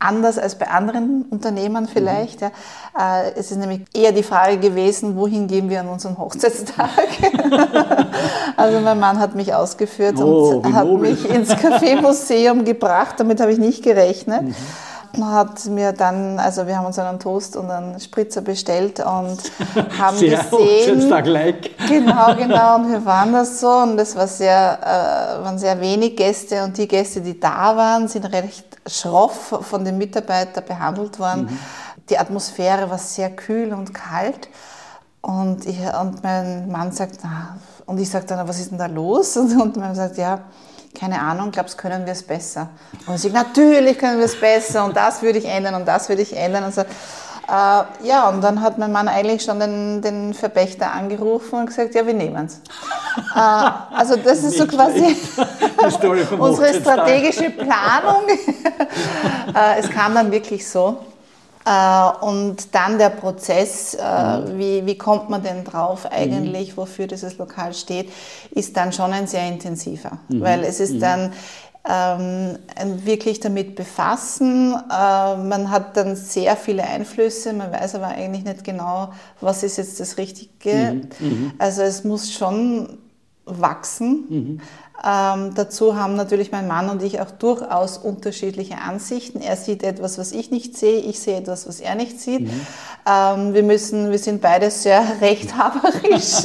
anders 0.00 0.38
als 0.38 0.56
bei 0.56 0.68
anderen 0.68 1.22
Unternehmern 1.30 1.86
vielleicht. 1.86 2.40
Mhm. 2.40 2.50
Ja. 2.98 3.22
Äh, 3.22 3.32
es 3.36 3.50
ist 3.50 3.58
nämlich 3.58 3.82
eher 3.94 4.12
die 4.12 4.22
Frage 4.22 4.58
gewesen, 4.58 5.16
wohin 5.16 5.46
gehen 5.46 5.68
wir 5.68 5.80
an 5.80 5.88
unserem 5.88 6.18
Hochzeitstag? 6.18 6.90
also 8.56 8.80
mein 8.80 8.98
Mann 8.98 9.18
hat 9.18 9.34
mich 9.34 9.54
ausgeführt 9.54 10.16
oh, 10.18 10.62
und 10.64 10.74
hat 10.74 10.86
nobel. 10.86 11.10
mich 11.10 11.28
ins 11.28 11.50
Kaffeemuseum 11.50 12.64
gebracht. 12.64 13.14
Damit 13.18 13.40
habe 13.40 13.52
ich 13.52 13.58
nicht 13.58 13.84
gerechnet. 13.84 14.42
Mhm 14.42 14.56
hat 15.18 15.66
mir 15.66 15.92
dann, 15.92 16.38
also 16.38 16.66
wir 16.66 16.76
haben 16.76 16.86
uns 16.86 16.98
einen 16.98 17.18
Toast 17.18 17.56
und 17.56 17.70
einen 17.70 17.98
Spritzer 17.98 18.40
bestellt 18.42 19.00
und 19.00 19.38
haben 19.98 20.16
sehr 20.16 20.38
gesehen. 20.38 21.08
like. 21.08 21.76
Genau, 21.88 22.34
genau. 22.36 22.76
Und 22.76 22.90
wir 22.90 23.04
waren 23.04 23.32
das 23.32 23.60
so 23.60 23.68
und 23.68 23.98
es 23.98 24.14
war 24.16 24.26
sehr, 24.26 24.78
äh, 24.82 25.44
waren 25.44 25.58
sehr 25.58 25.80
wenig 25.80 26.16
Gäste 26.16 26.62
und 26.64 26.76
die 26.76 26.86
Gäste, 26.86 27.20
die 27.20 27.38
da 27.38 27.76
waren, 27.76 28.08
sind 28.08 28.24
recht 28.32 28.69
schroff 28.86 29.54
von 29.62 29.84
den 29.84 29.98
Mitarbeitern 29.98 30.64
behandelt 30.64 31.18
worden. 31.18 31.44
Mhm. 31.44 31.58
Die 32.08 32.18
Atmosphäre 32.18 32.90
war 32.90 32.98
sehr 32.98 33.30
kühl 33.30 33.72
und 33.72 33.94
kalt. 33.94 34.48
Und, 35.20 35.66
ich, 35.66 35.78
und 35.78 36.22
mein 36.22 36.70
Mann 36.70 36.92
sagt, 36.92 37.18
na, 37.22 37.58
und 37.86 37.98
ich 37.98 38.08
sage 38.08 38.26
dann, 38.26 38.48
was 38.48 38.58
ist 38.58 38.70
denn 38.70 38.78
da 38.78 38.86
los? 38.86 39.36
Und, 39.36 39.60
und 39.60 39.76
man 39.76 39.94
sagt, 39.94 40.16
ja, 40.16 40.40
keine 40.98 41.20
Ahnung, 41.20 41.50
glaubst 41.50 41.76
können 41.76 42.06
wir 42.06 42.12
es 42.12 42.22
besser? 42.22 42.68
Und 43.06 43.16
ich 43.16 43.22
sage, 43.22 43.34
natürlich 43.34 43.98
können 43.98 44.18
wir 44.18 44.26
es 44.26 44.38
besser 44.38 44.84
und 44.84 44.96
das 44.96 45.22
würde 45.22 45.38
ich 45.38 45.44
ändern 45.44 45.74
und 45.74 45.86
das 45.86 46.08
würde 46.08 46.22
ich 46.22 46.36
ändern. 46.36 46.64
Und 46.64 46.74
so, 46.74 46.80
äh, 46.82 46.86
ja, 47.48 48.28
und 48.28 48.42
dann 48.42 48.60
hat 48.60 48.78
mein 48.78 48.92
Mann 48.92 49.08
eigentlich 49.08 49.42
schon 49.42 49.60
den, 49.60 50.02
den 50.02 50.34
Verpächter 50.34 50.92
angerufen 50.92 51.60
und 51.60 51.66
gesagt, 51.66 51.94
ja, 51.94 52.06
wir 52.06 52.14
nehmen 52.14 52.46
es. 52.46 52.60
Äh, 53.34 53.38
also 53.38 54.16
das 54.16 54.44
ist 54.44 54.58
so 54.58 54.66
quasi 54.66 55.16
unsere 56.38 56.74
strategische 56.74 57.50
Planung. 57.50 58.22
äh, 59.54 59.78
es 59.78 59.90
kam 59.90 60.14
dann 60.14 60.30
wirklich 60.30 60.68
so. 60.68 60.98
Äh, 61.64 62.24
und 62.24 62.74
dann 62.74 62.98
der 62.98 63.10
Prozess, 63.10 63.96
mhm. 63.96 64.58
wie, 64.58 64.86
wie 64.86 64.96
kommt 64.96 65.28
man 65.28 65.42
denn 65.42 65.64
drauf 65.64 66.06
eigentlich, 66.10 66.72
mhm. 66.72 66.76
wofür 66.78 67.06
dieses 67.06 67.36
Lokal 67.38 67.74
steht, 67.74 68.10
ist 68.50 68.76
dann 68.76 68.92
schon 68.92 69.12
ein 69.12 69.26
sehr 69.26 69.46
intensiver. 69.46 70.12
Mhm. 70.28 70.40
Weil 70.40 70.64
es 70.64 70.80
ist 70.80 70.94
mhm. 70.94 71.00
dann 71.00 71.32
ähm, 71.88 72.58
wirklich 73.04 73.40
damit 73.40 73.74
befassen. 73.74 74.74
Äh, 74.74 75.36
man 75.36 75.70
hat 75.70 75.96
dann 75.96 76.14
sehr 76.14 76.56
viele 76.56 76.84
Einflüsse, 76.84 77.52
man 77.52 77.72
weiß 77.72 77.94
aber 77.94 78.08
eigentlich 78.08 78.44
nicht 78.44 78.64
genau, 78.64 79.12
was 79.40 79.62
ist 79.62 79.78
jetzt 79.78 79.98
das 79.98 80.18
Richtige. 80.18 81.02
Mhm. 81.20 81.26
mhm. 81.26 81.52
Also 81.58 81.82
es 81.82 82.04
muss 82.04 82.32
schon 82.32 82.98
wachsen. 83.46 84.24
Mhm. 84.28 84.60
Ähm, 85.02 85.54
dazu 85.54 85.96
haben 85.96 86.14
natürlich 86.14 86.52
mein 86.52 86.66
Mann 86.66 86.90
und 86.90 87.02
ich 87.02 87.20
auch 87.20 87.30
durchaus 87.30 87.96
unterschiedliche 87.96 88.76
Ansichten. 88.78 89.40
Er 89.40 89.56
sieht 89.56 89.82
etwas, 89.82 90.18
was 90.18 90.32
ich 90.32 90.50
nicht 90.50 90.76
sehe, 90.76 91.00
ich 91.00 91.20
sehe 91.20 91.38
etwas, 91.38 91.66
was 91.66 91.80
er 91.80 91.94
nicht 91.94 92.20
sieht. 92.20 92.42
Mhm. 92.42 92.66
Ähm, 93.08 93.54
wir, 93.54 93.62
müssen, 93.62 94.10
wir 94.10 94.18
sind 94.18 94.42
beide 94.42 94.70
sehr 94.70 95.02
rechthaberisch, 95.22 96.42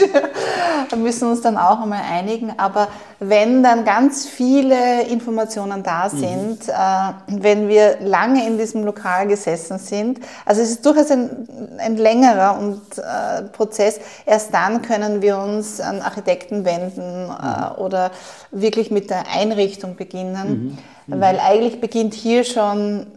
müssen 0.95 1.29
uns 1.29 1.41
dann 1.41 1.57
auch 1.57 1.81
einmal 1.81 2.01
einigen. 2.09 2.57
Aber 2.57 2.87
wenn 3.19 3.61
dann 3.61 3.83
ganz 3.83 4.25
viele 4.25 5.03
Informationen 5.03 5.83
da 5.83 6.07
mhm. 6.07 6.17
sind, 6.17 6.67
mhm. 6.67 7.37
äh, 7.37 7.43
wenn 7.43 7.67
wir 7.67 7.97
lange 8.01 8.47
in 8.47 8.57
diesem 8.57 8.85
Lokal 8.85 9.27
gesessen 9.27 9.79
sind, 9.79 10.19
also 10.45 10.61
es 10.61 10.69
ist 10.69 10.85
durchaus 10.85 11.11
ein, 11.11 11.47
ein 11.77 11.97
längerer 11.97 12.57
und, 12.57 12.81
äh, 12.97 13.43
Prozess, 13.51 13.99
erst 14.25 14.53
dann 14.53 14.81
können 14.81 15.21
wir 15.21 15.37
uns 15.37 15.81
an 15.81 16.01
Architekten 16.01 16.63
wenden 16.63 17.01
äh, 17.01 17.71
mhm. 17.71 17.75
oder 17.77 18.11
wirklich 18.55 18.89
mit 18.89 19.09
der 19.09 19.27
Einrichtung 19.29 19.95
beginnen, 19.95 20.77
mhm. 21.07 21.15
Mhm. 21.15 21.21
weil 21.21 21.39
eigentlich 21.39 21.81
beginnt 21.81 22.13
hier 22.13 22.43
schon 22.43 23.07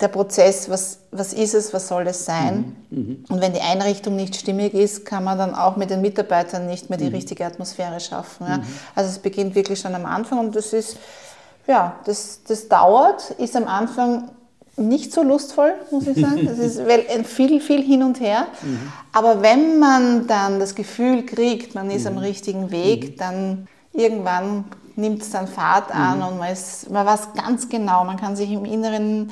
der 0.00 0.08
Prozess, 0.08 0.68
was, 0.68 0.98
was 1.10 1.32
ist 1.32 1.54
es, 1.54 1.72
was 1.72 1.88
soll 1.88 2.06
es 2.06 2.26
sein. 2.26 2.76
Mhm. 2.90 2.98
mhm. 2.98 3.24
Und 3.30 3.40
wenn 3.40 3.54
die 3.54 3.62
Einrichtung 3.62 4.14
nicht 4.14 4.36
stimmig 4.36 4.74
ist, 4.74 5.06
kann 5.06 5.24
man 5.24 5.38
dann 5.38 5.54
auch 5.54 5.76
mit 5.76 5.90
den 5.90 6.02
Mitarbeitern 6.02 6.66
nicht 6.66 6.90
mehr 6.90 6.98
die 6.98 7.06
mhm. 7.06 7.14
richtige 7.14 7.46
Atmosphäre 7.46 7.98
schaffen. 7.98 8.46
Ja? 8.46 8.58
Mhm. 8.58 8.64
Also 8.94 9.10
es 9.10 9.18
beginnt 9.18 9.54
wirklich 9.54 9.80
schon 9.80 9.94
am 9.94 10.04
Anfang 10.04 10.38
und 10.38 10.54
das 10.54 10.72
ist, 10.74 10.98
ja, 11.66 11.98
das, 12.04 12.40
das 12.46 12.68
dauert, 12.68 13.30
ist 13.38 13.56
am 13.56 13.66
Anfang 13.66 14.30
nicht 14.76 15.14
so 15.14 15.22
lustvoll, 15.22 15.72
muss 15.90 16.06
ich 16.06 16.20
sagen. 16.20 16.46
Das 16.46 16.58
ist 16.58 16.82
viel, 17.24 17.62
viel 17.62 17.82
hin 17.82 18.02
und 18.02 18.20
her. 18.20 18.48
Mhm. 18.62 18.92
Aber 19.12 19.40
wenn 19.40 19.78
man 19.78 20.26
dann 20.26 20.60
das 20.60 20.74
Gefühl 20.74 21.24
kriegt, 21.24 21.74
man 21.74 21.90
ist 21.90 22.06
am 22.06 22.18
richtigen 22.18 22.70
Weg, 22.70 23.16
dann 23.16 23.66
irgendwann 23.96 24.64
nimmt 24.96 25.22
es 25.22 25.30
dann 25.30 25.46
Fahrt 25.46 25.94
an 25.94 26.18
mhm. 26.18 26.26
und 26.26 26.38
man, 26.38 26.52
ist, 26.52 26.90
man 26.90 27.06
weiß 27.06 27.34
ganz 27.34 27.68
genau, 27.68 28.04
man 28.04 28.16
kann 28.16 28.34
sich 28.34 28.50
im 28.50 28.64
Inneren, 28.64 29.30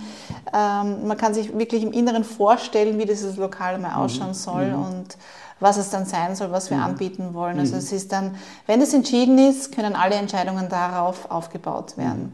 ähm, 0.52 1.06
man 1.06 1.16
kann 1.16 1.32
sich 1.32 1.56
wirklich 1.56 1.82
im 1.82 1.92
Inneren 1.92 2.22
vorstellen, 2.22 2.98
wie 2.98 3.06
dieses 3.06 3.36
Lokal 3.36 3.78
mal 3.78 3.90
mhm. 3.90 3.94
ausschauen 3.96 4.34
soll 4.34 4.66
mhm. 4.66 4.82
und 4.82 5.16
was 5.60 5.78
es 5.78 5.88
dann 5.88 6.04
sein 6.04 6.36
soll, 6.36 6.50
was 6.50 6.70
wir 6.70 6.76
mhm. 6.76 6.84
anbieten 6.84 7.32
wollen. 7.32 7.58
Also 7.58 7.72
mhm. 7.72 7.78
es 7.78 7.92
ist 7.92 8.12
dann, 8.12 8.34
wenn 8.66 8.82
es 8.82 8.92
entschieden 8.92 9.38
ist, 9.38 9.74
können 9.74 9.96
alle 9.96 10.16
Entscheidungen 10.16 10.68
darauf 10.68 11.30
aufgebaut 11.30 11.96
werden. 11.96 12.32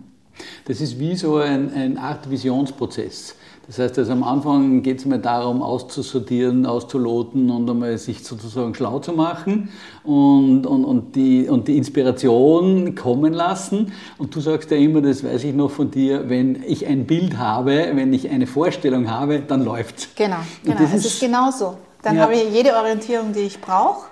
Das 0.65 0.81
ist 0.81 0.99
wie 0.99 1.15
so 1.15 1.37
ein, 1.37 1.73
eine 1.73 2.01
Art 2.01 2.29
Visionsprozess. 2.29 3.35
Das 3.71 3.79
heißt, 3.79 3.99
also 4.01 4.11
am 4.11 4.25
Anfang 4.25 4.83
geht 4.83 4.99
es 4.99 5.05
mir 5.05 5.21
darum, 5.21 5.63
auszusortieren, 5.63 6.67
auszuloten 6.67 7.51
und 7.51 7.71
einmal 7.71 7.97
sich 7.99 8.25
sozusagen 8.25 8.75
schlau 8.75 8.99
zu 8.99 9.13
machen 9.13 9.69
und, 10.03 10.67
und, 10.67 10.85
und, 10.85 11.15
die, 11.15 11.49
und 11.49 11.69
die 11.69 11.77
Inspiration 11.77 12.97
kommen 12.97 13.33
lassen. 13.33 13.93
Und 14.19 14.35
du 14.35 14.41
sagst 14.41 14.73
ja 14.73 14.77
immer, 14.77 15.01
das 15.03 15.23
weiß 15.23 15.45
ich 15.45 15.55
noch 15.55 15.71
von 15.71 15.89
dir, 15.89 16.29
wenn 16.29 16.65
ich 16.65 16.85
ein 16.85 17.07
Bild 17.07 17.39
habe, 17.39 17.93
wenn 17.95 18.13
ich 18.13 18.29
eine 18.29 18.49
Vorstellung 18.49 19.09
habe, 19.09 19.39
dann 19.39 19.65
läuft's. 19.65 20.09
Genau, 20.17 20.39
genau. 20.65 20.83
es 20.83 20.93
ist, 20.93 21.07
ist 21.07 21.21
genauso. 21.21 21.77
Dann 22.03 22.17
ja. 22.17 22.23
habe 22.23 22.35
ich 22.35 22.53
jede 22.53 22.75
Orientierung, 22.75 23.33
die 23.33 23.43
ich 23.43 23.61
brauche. 23.61 24.09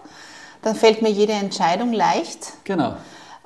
Dann 0.63 0.77
fällt 0.77 1.03
mir 1.03 1.11
jede 1.11 1.33
Entscheidung 1.33 1.93
leicht. 1.93 2.53
Genau. 2.63 2.95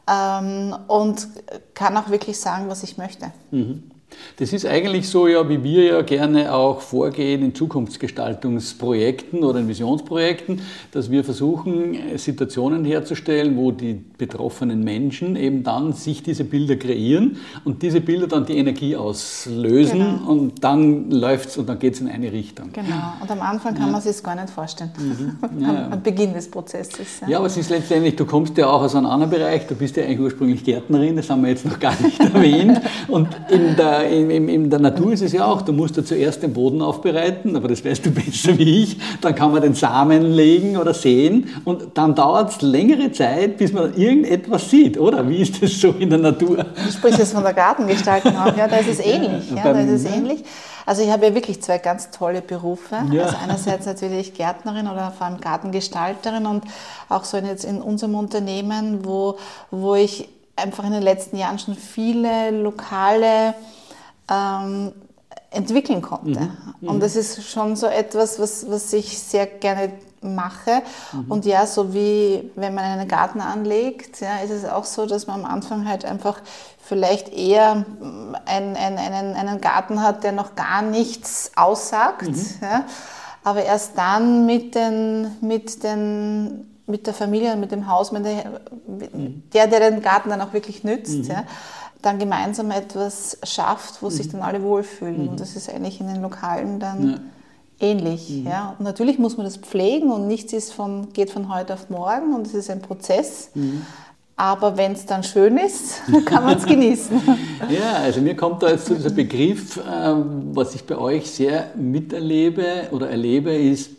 Ähm, 0.07 0.77
und 0.89 1.27
kann 1.73 1.97
auch 1.97 2.11
wirklich 2.11 2.39
sagen, 2.39 2.67
was 2.69 2.83
ich 2.83 2.99
möchte. 2.99 3.33
Mhm. 3.51 3.92
Das 4.37 4.53
ist 4.53 4.67
eigentlich 4.67 5.09
so, 5.09 5.27
ja, 5.29 5.49
wie 5.49 5.63
wir 5.63 5.85
ja 5.85 6.03
gerne 6.03 6.55
auch 6.55 6.81
vorgehen 6.81 7.43
in 7.43 7.55
Zukunftsgestaltungsprojekten 7.55 9.45
oder 9.45 9.61
in 9.61 9.69
Visionsprojekten, 9.69 10.61
dass 10.91 11.11
wir 11.11 11.25
versuchen, 11.25 11.97
Situationen 12.17 12.85
herzustellen, 12.85 13.57
wo 13.57 13.71
die 13.71 13.95
betroffenen 13.95 14.85
Menschen 14.85 15.37
eben 15.37 15.63
dann 15.63 15.93
sich 15.93 16.23
diese 16.23 16.45
Bilder 16.45 16.77
kreieren 16.77 17.37
und 17.65 17.83
diese 17.83 18.01
Bilder 18.01 18.27
dann 18.27 18.47
die 18.47 18.57
Energie 18.57 18.97
auslösen 18.97 19.99
genau. 19.99 20.31
und 20.31 20.65
dann 20.65 21.11
läuft 21.11 21.51
es 21.51 21.59
und 21.59 21.69
dann 21.69 21.79
geht 21.79 21.95
es 21.95 22.01
in 22.01 22.09
eine 22.09 22.31
Richtung. 22.31 22.73
Genau, 22.73 23.15
und 23.21 23.31
am 23.31 23.41
Anfang 23.41 23.75
kann 23.75 23.87
ja. 23.87 23.93
man 23.93 24.01
sich 24.01 24.13
es 24.13 24.23
gar 24.23 24.35
nicht 24.35 24.51
vorstellen, 24.51 24.91
mhm. 24.99 25.61
ja. 25.61 25.89
am 25.91 26.03
Beginn 26.03 26.33
des 26.33 26.51
Prozesses. 26.51 27.21
Ja. 27.23 27.29
ja, 27.29 27.39
aber 27.39 27.47
es 27.47 27.57
ist 27.57 27.71
letztendlich, 27.71 28.17
du 28.17 28.25
kommst 28.25 28.57
ja 28.57 28.69
auch 28.69 28.83
aus 28.83 28.95
einem 28.95 29.07
anderen 29.07 29.31
Bereich, 29.31 29.67
du 29.67 29.75
bist 29.75 29.97
ja 29.97 30.05
eigentlich 30.05 30.21
ursprünglich 30.21 30.65
Gärtnerin, 30.65 31.17
das 31.17 31.29
haben 31.31 31.43
wir 31.43 31.51
jetzt 31.51 31.65
noch 31.65 31.79
gar 31.79 32.01
nicht 32.01 32.21
erwähnt 32.35 32.81
und 33.09 33.29
in 33.51 33.77
der 33.77 34.02
in, 34.09 34.31
in, 34.31 34.49
in, 34.49 34.71
der 34.71 34.79
Natur 34.79 35.13
ist 35.13 35.23
es 35.23 35.33
ja 35.33 35.45
auch, 35.45 35.63
du 35.63 35.73
musst 35.73 35.97
ja 35.97 36.05
zuerst 36.05 36.43
den 36.43 36.53
Boden 36.53 36.83
aufbereiten, 36.83 37.57
aber 37.57 37.69
das 37.69 37.85
weißt 37.85 38.07
du 38.07 38.11
besser 38.13 38.57
wie 38.59 38.83
ich. 38.83 38.99
Dann 39.21 39.35
kann 39.35 39.53
man 39.53 39.63
den 39.63 39.75
Samen 39.75 40.33
legen 40.33 40.77
oder 40.77 40.95
säen 40.95 41.49
und 41.65 41.83
dann 41.95 42.15
dauert 42.15 42.51
es 42.51 42.63
längere 42.63 43.13
Zeit, 43.13 43.57
bis 43.59 43.73
man 43.73 43.95
irgendetwas 43.95 44.71
sieht, 44.71 44.99
oder? 44.99 45.29
Wie 45.29 45.43
ist 45.43 45.63
das 45.63 45.81
so 45.81 45.91
in 45.99 46.11
der 46.11 46.19
Natur? 46.19 46.57
Du 46.57 46.93
sprichst 46.93 47.19
jetzt 47.19 47.33
von 47.33 47.43
der 47.43 47.55
Gartengestaltung 47.55 48.37
auch, 48.37 48.57
ja, 48.57 48.69
da 48.69 48.77
ist 48.77 48.89
es 48.89 49.01
ähnlich. 49.01 49.51
Ja, 49.51 49.73
da 49.73 49.81
ist 49.81 49.91
es 49.91 50.05
ähnlich. 50.05 50.45
Also 50.85 51.03
ich 51.03 51.11
habe 51.11 51.27
ja 51.27 51.35
wirklich 51.35 51.63
zwei 51.63 51.79
ganz 51.79 52.11
tolle 52.11 52.43
Berufe. 52.43 52.97
Ja. 53.13 53.25
Also 53.25 53.37
einerseits 53.43 53.87
natürlich 53.87 54.35
Gärtnerin 54.35 54.89
oder 54.89 55.13
vor 55.17 55.27
allem 55.27 55.41
Gartengestalterin 55.41 56.47
und 56.47 56.65
auch 57.09 57.25
so 57.25 57.37
jetzt 57.37 57.65
in 57.65 57.81
unserem 57.81 58.15
Unternehmen, 58.15 59.05
wo, 59.05 59.39
wo 59.71 59.95
ich 59.95 60.29
einfach 60.57 60.85
in 60.85 60.93
den 60.93 61.03
letzten 61.03 61.37
Jahren 61.37 61.59
schon 61.59 61.75
viele 61.75 62.51
lokale 62.51 63.55
ähm, 64.33 64.93
entwickeln 65.51 66.03
konnte. 66.03 66.41
Mhm. 66.41 66.51
Mhm. 66.81 66.89
Und 66.89 67.03
das 67.03 67.17
ist 67.17 67.45
schon 67.45 67.77
so 67.77 67.87
etwas, 67.87 68.39
was, 68.39 68.71
was 68.71 68.93
ich 68.93 69.19
sehr 69.19 69.47
gerne 69.47 69.93
mache. 70.23 70.83
Mhm. 71.13 71.31
Und 71.31 71.45
ja, 71.45 71.67
so 71.67 71.93
wie 71.95 72.51
wenn 72.55 72.75
man 72.75 72.85
einen 72.85 73.09
Garten 73.09 73.41
anlegt, 73.41 74.21
ja, 74.21 74.39
ist 74.39 74.51
es 74.51 74.65
auch 74.65 74.85
so, 74.85 75.07
dass 75.07 75.27
man 75.27 75.45
am 75.45 75.51
Anfang 75.51 75.89
halt 75.89 76.05
einfach 76.05 76.41
vielleicht 76.83 77.29
eher 77.29 77.85
ein, 78.47 78.77
ein, 78.77 78.99
einen, 78.99 79.35
einen 79.35 79.61
Garten 79.61 80.03
hat, 80.03 80.25
der 80.25 80.33
noch 80.33 80.55
gar 80.55 80.83
nichts 80.83 81.53
aussagt. 81.57 82.29
Mhm. 82.29 82.47
Ja, 82.61 82.85
aber 83.45 83.65
erst 83.65 83.99
dann 83.99 84.47
mit, 84.47 84.75
den, 84.75 85.37
mit, 85.41 85.83
den, 85.83 86.79
mit 86.87 87.07
der 87.07 87.15
Familie 87.15 87.53
und 87.53 87.61
mit 87.61 87.73
dem 87.73 87.89
Haus, 87.89 88.13
mit 88.13 88.25
der, 88.25 88.61
mhm. 88.87 89.43
der, 89.53 89.67
der 89.67 89.91
den 89.91 90.03
Garten 90.03 90.31
dann 90.31 90.41
auch 90.41 90.53
wirklich 90.53 90.85
nützt, 90.85 91.19
mhm. 91.19 91.25
ja, 91.25 91.45
dann 92.03 92.19
gemeinsam 92.19 92.71
etwas 92.71 93.39
schafft, 93.45 94.03
wo 94.03 94.07
mhm. 94.07 94.11
sich 94.11 94.29
dann 94.29 94.43
alle 94.43 94.63
wohlfühlen. 94.63 95.23
Mhm. 95.23 95.29
Und 95.29 95.41
das 95.41 95.57
ist 95.57 95.71
eigentlich 95.71 96.01
in 96.01 96.09
den 96.09 96.21
Lokalen 96.21 96.81
dann 96.81 97.11
ja. 97.11 97.89
ähnlich. 97.89 98.29
Mhm. 98.29 98.47
Ja. 98.47 98.75
Und 98.79 98.85
natürlich 98.85 99.19
muss 99.19 99.37
man 99.37 99.47
das 99.47 99.57
pflegen 99.57 100.11
und 100.11 100.27
nichts 100.27 100.53
ist 100.53 100.73
von, 100.73 101.13
geht 101.13 101.31
von 101.31 101.53
heute 101.55 101.75
auf 101.75 101.89
morgen 101.89 102.35
und 102.35 102.47
es 102.47 102.55
ist 102.55 102.71
ein 102.71 102.83
Prozess. 102.83 103.51
Mhm. 103.55 103.87
aber 104.37 104.77
wenn 104.77 104.93
es 104.93 105.07
dann 105.07 105.23
schön 105.23 105.57
ist, 105.57 106.03
kann 106.25 106.45
man 106.45 106.59
es 106.59 106.67
genießen. 106.67 107.21
Ja, 107.71 107.93
also 108.03 108.21
mir 108.21 108.35
kommt 108.35 108.63
da 108.63 108.71
jetzt 108.71 108.87
so 108.87 108.95
dieser 108.95 109.11
Begriff, 109.11 109.81
ähm, 109.89 110.51
was 110.53 110.75
ich 110.75 110.85
bei 110.85 110.99
euch 110.99 111.31
sehr 111.31 111.71
miterlebe 111.77 112.89
oder 112.91 113.09
erlebe, 113.09 113.55
ist, 113.55 113.91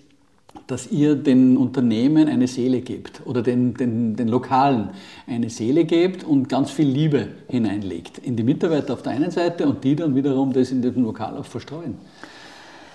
dass 0.73 0.87
ihr 0.87 1.15
den 1.15 1.55
Unternehmen 1.55 2.27
eine 2.27 2.47
Seele 2.47 2.81
gebt 2.81 3.21
oder 3.25 3.43
den, 3.43 3.75
den, 3.75 4.15
den 4.15 4.27
Lokalen 4.27 4.89
eine 5.27 5.51
Seele 5.51 5.85
gebt 5.85 6.23
und 6.23 6.49
ganz 6.49 6.71
viel 6.71 6.87
Liebe 6.87 7.27
hineinlegt 7.47 8.17
in 8.17 8.35
die 8.35 8.41
Mitarbeiter 8.41 8.93
auf 8.93 9.03
der 9.03 9.11
einen 9.11 9.29
Seite 9.29 9.67
und 9.67 9.83
die 9.83 9.95
dann 9.95 10.15
wiederum 10.15 10.51
das 10.51 10.71
in 10.71 10.81
dem 10.81 11.03
Lokal 11.03 11.37
auch 11.37 11.45
verstreuen. 11.45 11.99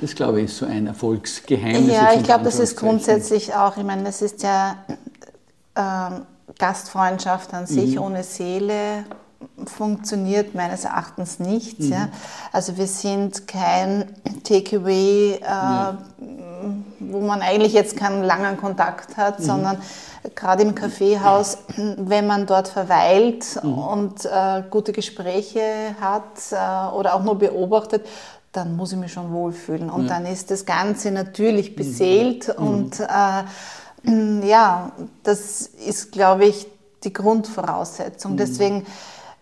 Das, 0.00 0.12
glaube 0.12 0.40
ich, 0.40 0.46
ist 0.46 0.58
so 0.58 0.66
ein 0.66 0.88
Erfolgsgeheimnis. 0.88 1.92
Ja, 1.92 2.12
ich 2.14 2.24
glaube, 2.24 2.42
das 2.42 2.58
ist 2.58 2.74
grundsätzlich 2.76 3.54
auch, 3.54 3.76
ich 3.76 3.84
meine, 3.84 4.02
das 4.02 4.22
ist 4.22 4.42
ja 4.42 4.84
äh, 5.76 6.20
Gastfreundschaft 6.58 7.54
an 7.54 7.66
sich 7.66 7.94
mhm. 7.94 8.02
ohne 8.02 8.24
Seele 8.24 9.04
funktioniert 9.66 10.54
meines 10.54 10.84
Erachtens 10.84 11.38
nicht. 11.38 11.78
Mhm. 11.78 11.92
Ja. 11.92 12.08
Also 12.50 12.76
wir 12.76 12.88
sind 12.88 13.46
kein 13.46 14.06
Takeaway, 14.42 15.34
äh, 15.34 15.40
ja. 15.42 15.98
Wo 17.00 17.20
man 17.20 17.42
eigentlich 17.42 17.72
jetzt 17.72 17.96
keinen 17.96 18.22
langen 18.22 18.56
Kontakt 18.56 19.16
hat, 19.16 19.40
mhm. 19.40 19.44
sondern 19.44 19.78
gerade 20.34 20.62
im 20.62 20.74
Kaffeehaus, 20.74 21.58
wenn 21.76 22.26
man 22.26 22.46
dort 22.46 22.68
verweilt 22.68 23.58
mhm. 23.62 23.78
und 23.78 24.24
äh, 24.24 24.62
gute 24.70 24.92
Gespräche 24.92 25.94
hat 26.00 26.52
äh, 26.52 26.94
oder 26.94 27.14
auch 27.14 27.22
nur 27.22 27.38
beobachtet, 27.38 28.06
dann 28.52 28.76
muss 28.76 28.92
ich 28.92 28.98
mich 28.98 29.12
schon 29.12 29.32
wohlfühlen. 29.32 29.90
Und 29.90 30.04
ja. 30.04 30.14
dann 30.14 30.26
ist 30.26 30.50
das 30.50 30.64
Ganze 30.64 31.10
natürlich 31.10 31.72
mhm. 31.72 31.76
beseelt 31.76 32.58
mhm. 32.58 32.66
und 32.66 33.00
äh, 33.00 34.46
ja, 34.46 34.92
das 35.22 35.62
ist, 35.62 36.12
glaube 36.12 36.46
ich, 36.46 36.66
die 37.04 37.12
Grundvoraussetzung. 37.12 38.32
Mhm. 38.32 38.36
Deswegen 38.36 38.86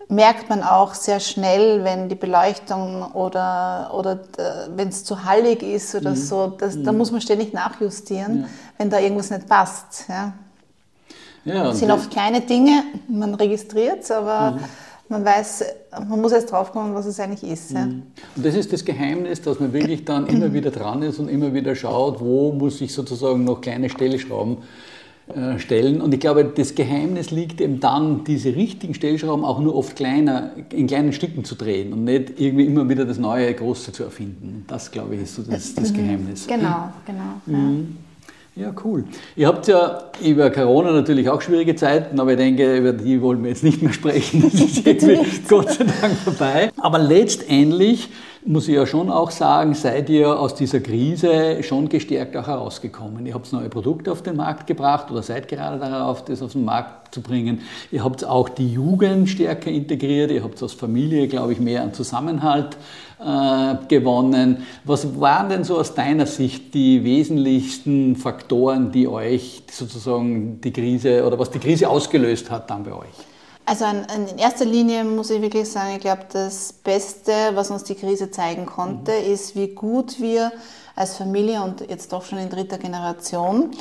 merkt 0.09 0.49
man 0.49 0.63
auch 0.63 0.95
sehr 0.95 1.21
schnell, 1.21 1.83
wenn 1.85 2.09
die 2.09 2.15
Beleuchtung 2.15 3.03
oder, 3.13 3.91
oder 3.93 4.13
äh, 4.39 4.69
wenn 4.77 4.89
es 4.89 5.05
zu 5.05 5.25
hallig 5.25 5.63
ist 5.63 5.95
oder 5.95 6.11
mhm. 6.11 6.17
so, 6.17 6.47
das, 6.47 6.77
mhm. 6.77 6.85
da 6.85 6.93
muss 6.93 7.11
man 7.11 7.21
ständig 7.21 7.53
nachjustieren, 7.53 8.43
ja. 8.43 8.49
wenn 8.79 8.91
da 8.91 9.01
irgendwas 9.01 9.31
nicht 9.31 9.49
passt. 9.49 10.05
Ja. 10.09 10.33
Ja, 11.45 11.65
das 11.65 11.79
sind 11.79 11.93
oft 11.93 12.11
kleine 12.11 12.41
Dinge, 12.41 12.83
man 13.09 13.35
registriert 13.35 14.03
es, 14.03 14.11
aber 14.11 14.53
mhm. 14.53 14.61
man 15.09 15.25
weiß, 15.25 15.65
man 16.09 16.21
muss 16.21 16.33
erst 16.33 16.51
draufkommen, 16.51 16.93
was 16.93 17.07
es 17.07 17.21
eigentlich 17.21 17.49
ist. 17.49 17.71
Ja. 17.71 17.87
Mhm. 17.87 18.03
Und 18.35 18.47
das 18.47 18.55
ist 18.55 18.73
das 18.73 18.85
Geheimnis, 18.85 19.43
dass 19.43 19.61
man 19.61 19.73
wirklich 19.73 20.05
dann 20.05 20.27
immer 20.27 20.53
wieder 20.53 20.71
dran 20.71 21.03
ist 21.03 21.19
und 21.19 21.29
immer 21.29 21.55
wieder 21.55 21.77
schaut, 21.77 22.21
wo 22.21 22.53
muss 22.53 22.81
ich 22.81 22.93
sozusagen 22.93 23.45
noch 23.45 23.61
kleine 23.61 23.89
Stellschrauben 23.89 24.59
äh, 24.59 24.96
stellen. 25.59 26.00
Und 26.00 26.14
ich 26.14 26.21
glaube, 26.21 26.45
das 26.45 26.75
Geheimnis 26.75 27.30
liegt 27.30 27.61
eben 27.61 27.80
dann, 27.80 28.25
diese 28.25 28.54
richtigen 28.54 28.95
Stellschrauben 28.95 29.45
auch 29.45 29.61
nur 29.61 29.75
oft 29.75 29.97
kleiner, 29.97 30.52
in 30.73 30.87
kleinen 30.87 31.12
Stücken 31.12 31.45
zu 31.45 31.56
drehen 31.56 31.92
und 31.92 32.04
nicht 32.04 32.38
irgendwie 32.38 32.64
immer 32.66 32.88
wieder 32.88 33.04
das 33.04 33.18
neue 33.18 33.52
Große 33.52 33.92
zu 33.92 34.04
erfinden. 34.04 34.64
Das, 34.68 34.90
glaube 34.90 35.16
ich, 35.16 35.23
ist 35.23 35.35
so 35.35 35.42
das, 35.42 35.75
das 35.75 35.92
mhm. 35.92 35.97
Geheimnis. 35.97 36.47
Genau, 36.47 36.90
genau. 37.04 37.40
Mhm. 37.47 37.52
Ja, 37.54 38.06
cool. 38.85 39.05
Ihr 39.37 39.49
habt 39.49 39.69
ja 39.69 40.05
über 40.25 40.51
Corona 40.51 40.93
natürlich 40.93 41.29
auch 41.29 41.43
schwierige 41.43 41.77
Zeiten, 41.77 42.19
aber 42.19 42.33
ich 42.33 42.37
denke, 42.39 42.77
über 42.77 42.93
die 42.93 43.21
wollen 43.21 43.43
wir 43.43 43.51
jetzt 43.51 43.63
nicht 43.63 43.83
mehr 43.83 43.93
sprechen. 43.93 44.43
Das 44.43 44.55
ist 44.55 44.87
irgendwie 44.87 45.19
Gott 45.47 45.73
sei 45.73 45.85
Dank 46.01 46.17
vorbei. 46.17 46.71
Aber 46.79 46.99
letztendlich 46.99 48.09
muss 48.47 48.69
ich 48.69 48.77
ja 48.77 48.87
schon 48.87 49.11
auch 49.11 49.31
sagen, 49.31 49.75
seid 49.75 50.09
ihr 50.09 50.39
aus 50.39 50.55
dieser 50.55 50.81
Krise 50.81 51.63
schon 51.63 51.89
gestärkt 51.89 52.37
auch 52.37 52.47
herausgekommen. 52.47 53.27
Ihr 53.27 53.35
habt 53.35 53.53
neue 53.53 53.69
Produkte 53.69 54.13
auf 54.13 54.23
den 54.23 54.37
Markt 54.37 54.67
gebracht 54.67 55.11
oder 55.11 55.23
seid 55.23 55.49
gerade 55.49 55.79
darauf, 55.79 56.25
das 56.25 56.43
auf 56.43 56.53
den 56.53 56.65
Markt 56.65 57.13
zu 57.15 57.23
bringen. 57.23 57.63
Ihr 57.91 58.05
habt 58.05 58.25
auch 58.25 58.49
die 58.49 58.73
Jugend 58.73 59.29
stärker 59.29 59.71
integriert. 59.71 60.31
Ihr 60.31 60.45
habt 60.45 60.63
aus 60.63 60.75
Familie, 60.75 61.27
glaube 61.29 61.53
ich, 61.53 61.61
mehr 61.61 61.83
an 61.83 61.93
Zusammenhalt 61.93 62.77
äh, 63.18 63.75
gewonnen. 63.88 64.58
Was 64.85 65.20
waren 65.20 65.49
denn 65.49 65.64
so 65.64 65.78
aus 65.78 65.94
deiner 65.94 66.26
Sicht 66.26 66.75
die 66.75 67.04
wesentlichsten 67.04 68.16
Faktoren, 68.16 68.92
die 68.92 69.08
euch 69.08 69.62
sozusagen 69.70 70.61
die 70.61 70.72
Krise 70.72 71.24
oder 71.26 71.38
was 71.38 71.50
die 71.50 71.59
Krise 71.59 71.88
ausgelöst 71.88 72.50
hat 72.50 72.70
dann 72.70 72.85
bei 72.85 72.92
euch? 72.92 73.36
Also 73.68 73.85
in 73.85 74.38
erster 74.38 74.64
Linie 74.64 75.02
muss 75.02 75.29
ich 75.31 75.42
wirklich 75.42 75.68
sagen, 75.68 75.96
ich 75.96 76.00
glaube, 76.00 76.24
das 76.33 76.72
Beste, 76.72 77.33
was 77.55 77.68
uns 77.68 77.83
die 77.83 77.96
Krise 77.96 78.31
zeigen 78.31 78.64
konnte, 78.64 79.11
mhm. 79.11 79.33
ist, 79.33 79.57
wie 79.57 79.68
gut 79.68 80.20
wir 80.20 80.52
als 80.94 81.16
Familie 81.16 81.61
und 81.62 81.81
jetzt 81.90 82.12
doch 82.12 82.24
schon 82.24 82.38
in 82.38 82.48
dritter 82.48 82.79
Generation 82.79 83.72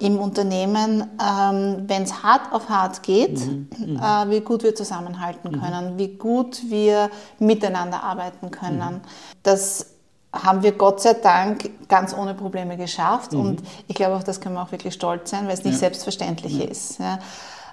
im 0.00 0.18
Unternehmen, 0.18 1.08
ähm, 1.22 1.84
wenn 1.86 2.02
es 2.02 2.24
hart 2.24 2.52
auf 2.52 2.68
hart 2.68 3.04
geht, 3.04 3.38
mhm. 3.38 3.68
mhm. 3.78 3.96
äh, 3.96 4.30
wie 4.30 4.40
gut 4.40 4.64
wir 4.64 4.74
zusammenhalten 4.74 5.52
mhm. 5.52 5.62
können, 5.62 5.98
wie 5.98 6.16
gut 6.16 6.60
wir 6.68 7.08
miteinander 7.38 8.02
arbeiten 8.02 8.50
können. 8.50 8.94
Mhm. 8.94 9.00
Das 9.44 9.86
haben 10.32 10.64
wir 10.64 10.72
Gott 10.72 11.00
sei 11.00 11.14
Dank 11.14 11.70
ganz 11.88 12.12
ohne 12.12 12.34
Probleme 12.34 12.76
geschafft 12.76 13.34
und 13.34 13.62
ich 13.86 13.94
glaube, 13.94 14.16
auf 14.16 14.24
das 14.24 14.40
können 14.40 14.56
wir 14.56 14.62
auch 14.62 14.72
wirklich 14.72 14.94
stolz 14.94 15.30
sein, 15.30 15.46
weil 15.46 15.54
es 15.54 15.64
nicht 15.64 15.74
ja. 15.74 15.78
selbstverständlich 15.78 16.60
ist. 16.60 16.98
Ja 16.98 17.20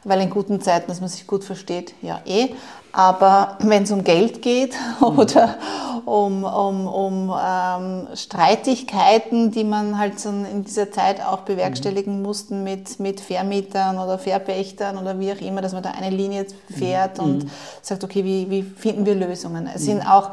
weil 0.06 0.22
in 0.22 0.30
guten 0.30 0.62
Zeiten, 0.62 0.88
dass 0.88 1.02
man 1.02 1.10
sich 1.10 1.28
gut 1.28 1.44
versteht, 1.44 1.94
ja 2.02 2.22
eh. 2.26 2.50
Aber 2.94 3.58
wenn 3.60 3.84
es 3.84 3.92
um 3.92 4.04
Geld 4.04 4.42
geht 4.42 4.76
oder 5.02 5.58
um, 6.06 6.44
um, 6.44 6.88
um 6.88 7.34
ähm, 7.38 8.08
Streitigkeiten, 8.14 9.52
die 9.52 9.64
man 9.64 9.98
halt 9.98 10.20
so 10.20 10.30
in 10.30 10.64
dieser 10.64 10.92
Zeit 10.92 11.26
auch 11.26 11.40
bewerkstelligen 11.42 12.18
mhm. 12.18 12.22
mussten 12.22 12.64
mit, 12.64 13.00
mit 13.00 13.20
Vermietern 13.20 13.98
oder 13.98 14.18
Verpächtern 14.20 14.98
oder 14.98 15.20
wie 15.20 15.32
auch 15.32 15.42
immer, 15.42 15.62
dass 15.62 15.74
man 15.74 15.84
da 15.84 15.92
eine 15.92 16.16
Linie 16.16 16.46
fährt 16.72 17.18
mhm. 17.18 17.24
und 17.24 17.52
sagt, 17.82 18.04
okay, 18.04 18.24
wie, 18.24 18.50
wie 18.50 18.64
finden 18.64 19.06
wir 19.06 19.16
Lösungen? 19.16 19.68
Es 19.74 19.86
sind 19.86 20.02
auch, 20.08 20.32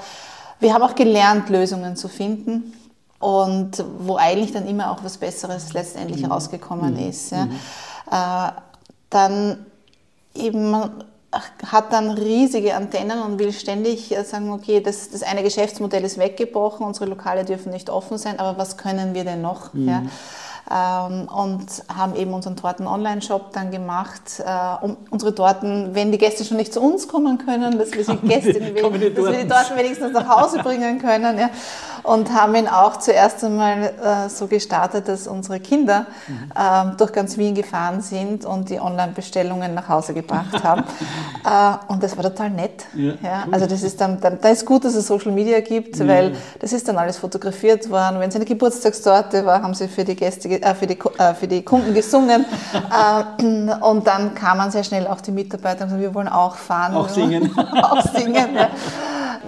wir 0.60 0.74
haben 0.74 0.82
auch 0.82 0.94
gelernt, 0.94 1.48
Lösungen 1.48 1.96
zu 1.96 2.08
finden 2.08 2.74
und 3.18 3.82
wo 4.00 4.16
eigentlich 4.16 4.52
dann 4.52 4.66
immer 4.66 4.90
auch 4.90 5.02
was 5.02 5.16
Besseres 5.16 5.72
letztendlich 5.72 6.22
mhm. 6.22 6.32
rausgekommen 6.32 6.94
mhm. 6.94 7.08
ist. 7.08 7.32
Ja. 7.32 7.46
Mhm. 7.46 7.52
Äh, 8.10 8.52
dann 9.12 9.66
eben 10.34 10.74
hat 11.66 11.92
dann 11.92 12.10
riesige 12.10 12.74
Antennen 12.74 13.22
und 13.22 13.38
will 13.38 13.52
ständig 13.52 14.14
äh, 14.14 14.22
sagen, 14.22 14.52
okay, 14.52 14.80
das, 14.80 15.10
das 15.10 15.22
eine 15.22 15.42
Geschäftsmodell 15.42 16.04
ist 16.04 16.18
weggebrochen, 16.18 16.84
unsere 16.84 17.06
Lokale 17.06 17.44
dürfen 17.44 17.72
nicht 17.72 17.88
offen 17.88 18.18
sein, 18.18 18.38
aber 18.38 18.58
was 18.58 18.76
können 18.76 19.14
wir 19.14 19.24
denn 19.24 19.40
noch? 19.40 19.72
Mhm. 19.72 19.88
Ja? 19.88 20.02
Ähm, 20.70 21.28
und 21.28 21.66
haben 21.92 22.14
eben 22.14 22.32
unseren 22.34 22.56
Torten-Online-Shop 22.56 23.52
dann 23.52 23.70
gemacht, 23.70 24.42
äh, 24.44 24.84
um 24.84 24.96
unsere 25.10 25.34
Torten, 25.34 25.94
wenn 25.94 26.12
die 26.12 26.18
Gäste 26.18 26.44
schon 26.44 26.56
nicht 26.56 26.72
zu 26.72 26.80
uns 26.80 27.08
kommen 27.08 27.38
können, 27.38 27.78
dass 27.78 27.92
wir, 27.92 28.04
sie 28.04 28.16
Gäste, 28.22 28.60
dass 28.60 28.72
wir 28.72 29.32
die 29.32 29.48
Torten 29.48 29.76
wenigstens 29.76 30.12
nach 30.12 30.28
Hause 30.28 30.58
bringen 30.58 30.98
können. 30.98 31.38
Ja. 31.38 31.50
Und 32.02 32.34
haben 32.34 32.54
ihn 32.54 32.68
auch 32.68 32.98
zuerst 32.98 33.44
einmal 33.44 33.84
äh, 33.84 34.28
so 34.28 34.46
gestartet, 34.46 35.06
dass 35.08 35.28
unsere 35.28 35.60
Kinder 35.60 36.06
mhm. 36.26 36.52
äh, 36.54 36.96
durch 36.96 37.12
ganz 37.12 37.38
Wien 37.38 37.54
gefahren 37.54 38.00
sind 38.00 38.44
und 38.44 38.70
die 38.70 38.80
Online-Bestellungen 38.80 39.74
nach 39.74 39.88
Hause 39.88 40.12
gebracht 40.12 40.64
haben. 40.64 40.82
äh, 41.44 41.92
und 41.92 42.02
das 42.02 42.16
war 42.16 42.24
total 42.24 42.50
nett. 42.50 42.84
Ja, 42.94 43.12
ja. 43.22 43.44
Also 43.50 43.66
das 43.66 43.82
ist 43.82 44.00
dann, 44.00 44.20
dann, 44.20 44.38
da 44.40 44.48
ist 44.48 44.66
gut, 44.66 44.84
dass 44.84 44.94
es 44.94 45.06
Social 45.06 45.32
Media 45.32 45.60
gibt, 45.60 45.96
ja. 45.98 46.08
weil 46.08 46.36
das 46.58 46.72
ist 46.72 46.88
dann 46.88 46.98
alles 46.98 47.18
fotografiert 47.18 47.88
worden. 47.88 48.18
Wenn 48.18 48.28
es 48.28 48.36
eine 48.36 48.44
Geburtstagstorte 48.44 49.46
war, 49.46 49.62
haben 49.62 49.74
sie 49.74 49.88
für 49.88 50.04
die 50.04 50.16
Gäste 50.16 50.48
äh, 50.48 50.74
für, 50.74 50.86
die, 50.86 50.98
äh, 51.18 51.34
für 51.34 51.46
die 51.46 51.62
Kunden 51.62 51.94
gesungen. 51.94 52.44
äh, 52.74 53.74
und 53.80 54.06
dann 54.06 54.34
kamen 54.34 54.70
sehr 54.70 54.84
schnell 54.84 55.06
auch 55.06 55.20
die 55.20 55.30
Mitarbeiter 55.30 55.84
und 55.84 55.90
gesagt, 55.90 56.02
wir 56.02 56.14
wollen 56.14 56.28
auch 56.28 56.56
fahren. 56.56 56.94
Auch 56.94 57.08
singen. 57.08 57.56
auch 57.82 58.02
singen. 58.12 58.54
Ja. 58.54 58.68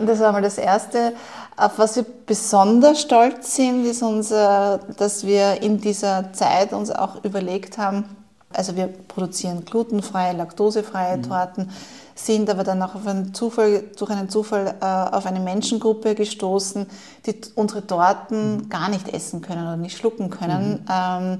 Das 0.05 0.21
war 0.21 0.33
mal 0.33 0.43
das 0.43 0.59
Erste. 0.59 1.13
Auf 1.57 1.79
was 1.79 1.97
wir 1.97 2.05
besonders 2.27 3.01
stolz 3.01 3.55
sind, 3.55 3.85
ist 3.85 4.03
unser, 4.03 4.81
dass 4.97 5.25
wir 5.25 5.63
in 5.63 5.81
dieser 5.81 6.33
Zeit 6.33 6.73
uns 6.73 6.91
auch 6.91 7.23
überlegt 7.25 7.79
haben, 7.79 8.05
also 8.53 8.77
wir 8.77 8.87
produzieren 8.87 9.65
glutenfreie, 9.65 10.33
laktosefreie 10.33 11.19
mhm. 11.19 11.23
Torten, 11.23 11.71
sind 12.15 12.49
aber 12.49 12.65
dann 12.65 12.83
auch 12.83 12.95
einen 13.07 13.35
Zufall, 13.35 13.85
durch 13.99 14.11
einen 14.11 14.29
Zufall 14.29 14.75
äh, 14.81 14.85
auf 14.85 15.27
eine 15.27 15.41
Menschengruppe 15.41 16.15
gestoßen, 16.15 16.87
die 17.27 17.41
unsere 17.55 17.87
Torten 17.87 18.57
mhm. 18.57 18.69
gar 18.69 18.89
nicht 18.89 19.09
essen 19.09 19.43
können 19.43 19.63
oder 19.63 19.77
nicht 19.77 19.97
schlucken 19.97 20.31
können. 20.31 20.85
Mhm. 20.85 20.87
Ähm, 20.91 21.39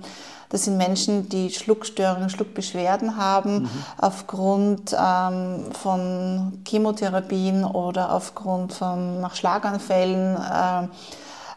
das 0.49 0.65
sind 0.65 0.77
Menschen, 0.77 1.29
die 1.29 1.51
Schluckstörungen, 1.51 2.31
Schluckbeschwerden 2.31 3.17
haben 3.17 3.63
mhm. 3.63 3.69
aufgrund 3.99 4.97
ähm, 4.97 5.65
von 5.73 6.61
Chemotherapien 6.67 7.65
oder 7.65 8.13
aufgrund 8.13 8.73
von 8.73 9.21
nach 9.21 9.35
Schlaganfällen. 9.35 10.37
Äh, 10.37 10.89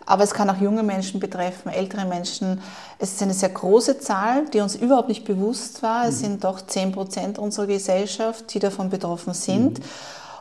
aber 0.07 0.23
es 0.23 0.33
kann 0.33 0.49
auch 0.49 0.59
junge 0.59 0.83
Menschen 0.83 1.19
betreffen, 1.19 1.69
ältere 1.69 2.05
Menschen. 2.05 2.61
Es 2.97 3.11
ist 3.13 3.21
eine 3.21 3.33
sehr 3.33 3.49
große 3.49 3.99
Zahl, 3.99 4.45
die 4.45 4.61
uns 4.61 4.75
überhaupt 4.75 5.09
nicht 5.09 5.25
bewusst 5.25 5.83
war. 5.83 6.07
Es 6.07 6.15
mhm. 6.15 6.19
sind 6.19 6.43
doch 6.45 6.65
10 6.65 6.93
Prozent 6.93 7.37
unserer 7.37 7.67
Gesellschaft, 7.67 8.53
die 8.53 8.59
davon 8.59 8.89
betroffen 8.89 9.33
sind. 9.33 9.79
Mhm. 9.79 9.83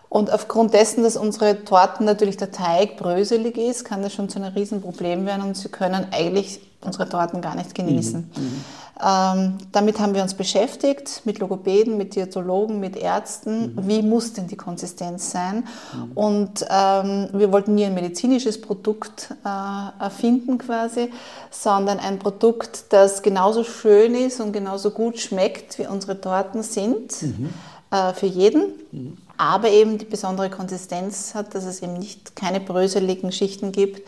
Und 0.09 0.33
aufgrund 0.33 0.73
dessen, 0.73 1.03
dass 1.03 1.16
unsere 1.16 1.64
Torten 1.64 2.07
natürlich 2.07 2.37
der 2.37 2.53
Teig 2.53 2.97
bröselig 2.97 3.59
ist, 3.59 3.85
kann 3.85 4.03
das 4.03 4.12
schon 4.12 4.29
zu 4.29 4.38
einem 4.38 4.55
Riesenproblem 4.55 5.27
werden 5.27 5.42
und 5.42 5.57
sie 5.57 5.69
können 5.69 6.07
eigentlich 6.12 6.61
unsere 6.81 7.09
Torten 7.09 7.40
gar 7.40 7.57
nicht 7.57 7.75
genießen. 7.75 8.31
Mhm. 8.35 8.42
Mhm. 8.42 8.64
Ähm, 9.05 9.59
damit 9.73 10.01
haben 10.01 10.14
wir 10.14 10.23
uns 10.23 10.33
beschäftigt, 10.33 11.23
mit 11.25 11.38
Logopäden, 11.38 11.99
mit 11.99 12.14
Diätologen, 12.14 12.81
mit 12.81 12.97
Ärzten. 12.97 13.75
Mhm. 13.75 13.88
Wie 13.88 14.03
muss 14.03 14.33
denn 14.33 14.47
die 14.47 14.57
Konsistenz 14.57 15.31
sein? 15.33 15.66
Mhm. 15.92 16.12
Und 16.14 16.66
ähm, 16.71 17.29
wir 17.33 17.53
wollten 17.53 17.75
nie 17.75 17.85
ein 17.85 17.92
medizinisches 17.92 18.59
Produkt 18.59 19.35
äh, 19.45 20.03
erfinden 20.03 20.57
quasi, 20.57 21.11
sondern 21.51 21.99
ein 21.99 22.19
Produkt, 22.19 22.85
das 22.90 23.21
genauso 23.21 23.64
schön 23.64 24.14
ist 24.14 24.40
und 24.40 24.53
genauso 24.53 24.90
gut 24.90 25.19
schmeckt, 25.19 25.79
wie 25.79 25.87
unsere 25.87 26.19
Torten 26.19 26.62
sind, 26.62 27.21
mhm. 27.21 27.51
äh, 27.90 28.14
für 28.14 28.27
jeden. 28.27 29.19
Aber 29.38 29.68
eben 29.68 29.99
die 29.99 30.05
besondere 30.05 30.51
Konsistenz 30.51 31.35
hat, 31.35 31.55
dass 31.55 31.64
es 31.64 31.83
eben 31.83 31.94
nicht 31.94 32.37
keine 32.37 32.61
bröseligen 32.61 33.33
Schichten 33.33 33.72
gibt 33.72 34.03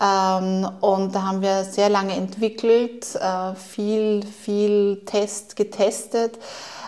ähm, 0.00 0.68
und 0.80 1.14
da 1.14 1.22
haben 1.22 1.42
wir 1.42 1.64
sehr 1.64 1.88
lange 1.88 2.14
entwickelt, 2.14 3.14
äh, 3.14 3.54
viel, 3.54 4.24
viel 4.24 5.02
Test 5.04 5.54
getestet, 5.54 6.38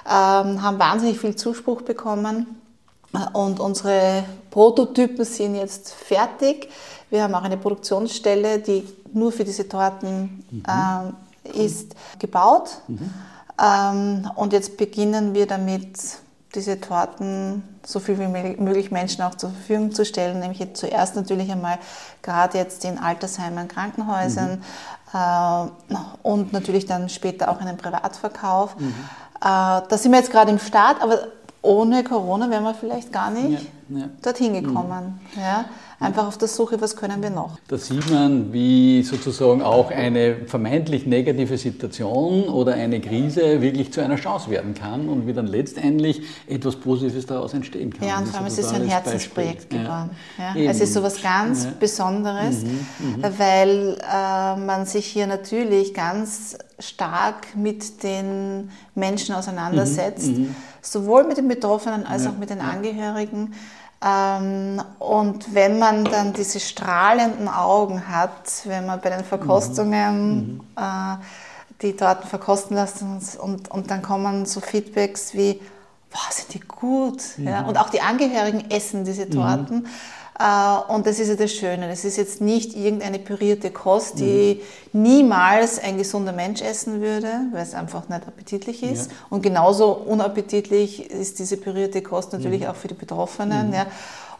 ähm, 0.07 0.62
haben 0.62 0.79
wahnsinnig 0.79 1.18
viel 1.18 1.37
Zuspruch 1.37 1.83
bekommen. 1.83 2.61
Und 3.33 3.61
unsere 3.61 4.25
Prototypen 4.51 5.25
sind 5.25 5.55
jetzt 5.55 5.92
fertig. 5.92 6.68
Wir 7.11 7.23
haben 7.23 7.35
auch 7.37 7.44
eine 7.44 7.57
Produktionsstelle, 7.57 8.59
die 8.59 8.85
nur 9.12 9.31
für 9.31 9.44
diese 9.44 9.68
Torten 9.68 10.44
mhm. 10.51 10.64
äh, 10.66 11.64
ist, 11.64 11.94
gebaut. 12.18 12.70
Mhm. 12.88 13.14
Ähm, 13.62 14.31
und 14.35 14.53
jetzt 14.53 14.77
beginnen 14.77 15.33
wir 15.33 15.47
damit, 15.47 15.97
diese 16.55 16.81
Torten 16.81 17.62
so 17.85 18.01
viel 18.01 18.19
wie 18.19 18.29
möglich 18.29 18.90
Menschen 18.90 19.23
auch 19.23 19.35
zur 19.35 19.51
Verfügung 19.51 19.93
zu 19.93 20.05
stellen, 20.05 20.40
nämlich 20.40 20.59
jetzt 20.59 20.81
zuerst 20.81 21.17
natürlich 21.17 21.51
einmal 21.51 21.79
gerade 22.23 22.59
jetzt 22.59 22.85
in 22.85 22.99
Altersheimen, 22.99 23.69
Krankenhäusern 23.69 24.62
mhm. 25.12 25.19
äh, 25.90 25.97
und 26.23 26.53
natürlich 26.53 26.87
dann 26.87 27.09
später 27.09 27.51
auch 27.51 27.61
in 27.61 27.67
den 27.67 27.77
Privatverkauf. 27.77 28.79
Mhm. 28.79 28.88
Äh, 28.88 28.93
da 29.40 29.88
sind 29.90 30.12
wir 30.12 30.19
jetzt 30.19 30.31
gerade 30.31 30.51
im 30.51 30.59
Start, 30.59 31.03
aber 31.03 31.29
ohne 31.62 32.05
Corona 32.05 32.51
wären 32.51 32.62
wir 32.62 32.75
vielleicht 32.75 33.12
gar 33.12 33.31
nicht 33.31 33.71
ja, 33.88 33.99
ja. 33.99 34.09
dorthin 34.23 34.53
gekommen. 34.53 35.21
Mhm. 35.35 35.40
Ja? 35.40 35.64
Einfach 36.05 36.27
auf 36.27 36.38
der 36.38 36.49
Suche, 36.49 36.81
was 36.81 36.97
können 36.97 37.23
wir 37.23 37.31
noch. 37.31 37.59
Da 37.69 37.79
sieht 37.79 38.11
man, 38.11 38.53
wie 38.53 39.03
sozusagen 39.03 39.62
auch 39.62 39.90
eine 39.90 40.37
vermeintlich 40.47 41.07
negative 41.07 41.57
Situation 41.57 42.45
oder 42.45 42.75
eine 42.75 43.01
Krise 43.01 43.62
wirklich 43.62 43.93
zu 43.93 44.03
einer 44.03 44.17
Chance 44.17 44.51
werden 44.51 44.75
kann 44.75 45.09
und 45.09 45.27
wie 45.27 45.33
dann 45.33 45.47
letztendlich 45.47 46.23
etwas 46.47 46.77
Positives 46.77 47.27
daraus 47.27 47.55
entstehen 47.55 47.93
kann. 47.93 48.07
Ja, 48.07 48.19
und 48.19 48.29
vor 48.29 48.38
allem 48.38 48.49
ist 48.49 48.59
es 48.59 48.73
ein 48.73 48.87
Herzensprojekt 48.87 49.71
Beispiel. 49.71 49.79
geworden. 49.79 50.11
Ja. 50.38 50.55
Ja. 50.55 50.71
Es 50.71 50.81
ist 50.81 50.93
so 50.93 51.01
etwas 51.01 51.23
ganz 51.23 51.64
ja. 51.64 51.73
Besonderes, 51.79 52.62
mhm, 52.62 52.87
mhm. 52.99 53.23
weil 53.38 53.99
äh, 54.01 54.57
man 54.57 54.87
sich 54.87 55.07
hier 55.07 55.27
natürlich 55.27 55.95
ganz 55.95 56.59
stark 56.79 57.57
mit 57.57 58.03
den 58.03 58.71
Menschen 58.95 59.35
auseinandersetzt, 59.35 60.29
mhm, 60.29 60.43
mhm. 60.43 60.57
sowohl 60.83 61.25
mit 61.25 61.38
den 61.38 61.49
Betroffenen 61.49 62.05
als 62.07 62.27
auch 62.27 62.37
mit 62.37 62.51
den 62.51 62.61
Angehörigen. 62.61 63.55
Ähm, 64.05 64.83
und 64.99 65.55
wenn 65.55 65.79
man 65.79 66.05
dann 66.05 66.35
diese 66.35 66.61
strahlenden 66.61 67.49
Augen 67.49 68.07
hat, 68.07 68.62
wenn 68.64 68.85
man 68.85 69.01
bei 69.01 69.09
den 69.09 69.25
Verkostungen 69.25 70.57
mhm. 70.57 70.61
äh, 70.77 71.17
die 71.81 71.97
Torten 71.97 72.29
verkosten 72.29 72.77
lässt 72.77 73.01
und, 73.01 73.37
und, 73.40 73.71
und, 73.71 73.90
dann 73.90 74.03
kommen 74.03 74.45
so 74.45 74.61
Feedbacks 74.61 75.33
wie, 75.33 75.61
wow, 76.11 76.31
sind 76.31 76.53
die 76.53 76.61
gut. 76.61 77.23
Mhm. 77.38 77.49
Ja? 77.49 77.62
Und 77.62 77.79
auch 77.79 77.88
die 77.88 78.03
Angehörigen 78.03 78.71
essen 78.71 79.05
diese 79.05 79.31
Torten. 79.31 79.79
Mhm. 79.79 79.87
Äh, 80.38 80.92
und 80.92 81.07
das 81.07 81.18
ist 81.18 81.29
ja 81.29 81.37
das 81.37 81.53
Schöne. 81.53 81.88
Das 81.88 82.05
ist 82.05 82.16
jetzt 82.16 82.40
nicht 82.40 82.75
irgendeine 82.77 83.18
pürierte 83.18 83.70
Kost, 83.70 84.18
die 84.18 84.61
mhm. 84.92 85.03
niemals 85.03 85.79
ein 85.79 85.97
gesunder 85.97 86.33
Mensch 86.33 86.61
essen 86.61 87.01
würde, 87.01 87.29
weil 87.53 87.62
es 87.62 87.75
einfach 87.75 88.09
nicht 88.09 88.27
appetitlich 88.27 88.83
ist. 88.83 89.11
Ja. 89.11 89.16
Und 89.31 89.42
genauso 89.42 89.92
unappetitlich 89.92 91.11
ist 91.11 91.38
diese 91.38 91.57
pürierte 91.57 92.03
Kost 92.03 92.33
natürlich 92.33 92.62
mhm. 92.62 92.66
auch 92.68 92.77
für 92.77 92.88
die 92.88 92.94
Betroffenen. 92.94 93.68
Mhm. 93.68 93.75
Ja. 93.75 93.87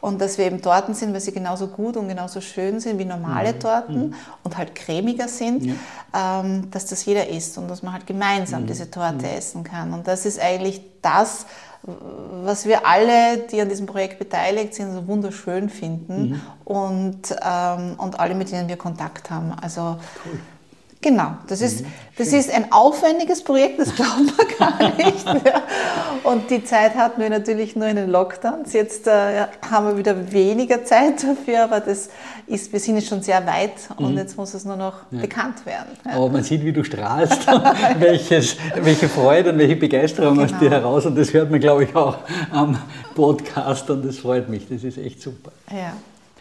Und 0.00 0.20
dass 0.20 0.37
wir 0.37 0.44
eben 0.44 0.61
Torten 0.61 0.94
sind, 0.94 1.14
weil 1.14 1.20
sie 1.20 1.33
genauso 1.33 1.68
gut 1.68 1.96
und 1.96 2.09
genauso 2.09 2.42
schön 2.42 2.78
sind 2.78 2.98
wie 2.98 3.07
normale 3.07 3.54
mhm. 3.54 3.61
Torten 3.61 4.09
mhm. 4.09 4.14
und 4.42 4.59
halt 4.59 4.74
cremiger 4.74 5.28
sind, 5.28 5.64
ja. 5.64 6.40
ähm, 6.40 6.70
dass 6.70 6.85
das 6.85 7.07
jeder 7.07 7.28
isst 7.28 7.57
und 7.57 7.68
dass 7.68 7.83
man 7.83 7.94
halt 7.94 8.07
gemeinsam 8.07 8.62
mhm. 8.62 8.66
diese 8.66 8.90
Torte 8.90 9.26
essen 9.30 9.64
kann. 9.64 9.94
Und 9.94 10.07
das 10.07 10.26
ist 10.26 10.38
eigentlich 10.38 10.83
das, 11.00 11.46
was 11.86 12.66
wir 12.66 12.86
alle, 12.86 13.46
die 13.50 13.60
an 13.60 13.68
diesem 13.68 13.86
Projekt 13.86 14.18
beteiligt 14.18 14.74
sind, 14.74 14.92
so 14.92 15.06
wunderschön 15.06 15.68
finden 15.68 16.30
mhm. 16.30 16.40
und, 16.64 17.36
ähm, 17.42 17.94
und 17.98 18.18
alle, 18.18 18.34
mit 18.34 18.50
denen 18.50 18.68
wir 18.68 18.76
Kontakt 18.76 19.30
haben. 19.30 19.52
Also 19.52 19.98
cool. 20.24 20.40
Genau, 21.04 21.32
das 21.48 21.60
ist, 21.60 21.82
mhm. 21.82 21.86
das 22.16 22.28
ist 22.28 22.50
ein 22.50 22.72
aufwendiges 22.72 23.44
Projekt, 23.44 23.78
das 23.78 23.94
glaubt 23.94 24.24
man 24.24 24.46
gar 24.58 24.96
nicht. 24.96 25.26
Und 26.24 26.50
die 26.50 26.64
Zeit 26.64 26.94
hatten 26.94 27.20
wir 27.20 27.28
natürlich 27.28 27.76
nur 27.76 27.86
in 27.88 27.96
den 27.96 28.08
Lockdowns. 28.08 28.72
Jetzt 28.72 29.06
äh, 29.06 29.48
haben 29.70 29.86
wir 29.86 29.98
wieder 29.98 30.32
weniger 30.32 30.82
Zeit 30.82 31.22
dafür, 31.22 31.64
aber 31.64 31.80
das 31.80 32.08
ist, 32.46 32.72
wir 32.72 32.80
sind 32.80 32.96
jetzt 32.96 33.08
schon 33.08 33.20
sehr 33.20 33.46
weit 33.46 33.74
und 33.98 34.12
mhm. 34.12 34.16
jetzt 34.16 34.38
muss 34.38 34.54
es 34.54 34.64
nur 34.64 34.76
noch 34.76 34.94
ja. 35.10 35.20
bekannt 35.20 35.66
werden. 35.66 35.90
Ja. 36.06 36.12
Aber 36.12 36.30
man 36.30 36.42
sieht, 36.42 36.64
wie 36.64 36.72
du 36.72 36.82
strahlst, 36.84 37.46
welches, 37.98 38.56
welche 38.76 39.10
Freude 39.10 39.52
und 39.52 39.58
welche 39.58 39.76
Begeisterung 39.76 40.38
genau. 40.38 40.44
aus 40.46 40.58
dir 40.58 40.70
heraus 40.70 41.04
und 41.04 41.18
das 41.18 41.34
hört 41.34 41.50
man, 41.50 41.60
glaube 41.60 41.84
ich, 41.84 41.94
auch 41.94 42.16
am 42.50 42.78
Podcast 43.14 43.90
und 43.90 44.06
das 44.06 44.16
freut 44.16 44.48
mich, 44.48 44.66
das 44.70 44.82
ist 44.84 44.96
echt 44.96 45.20
super. 45.20 45.52
Ja. 45.70 45.92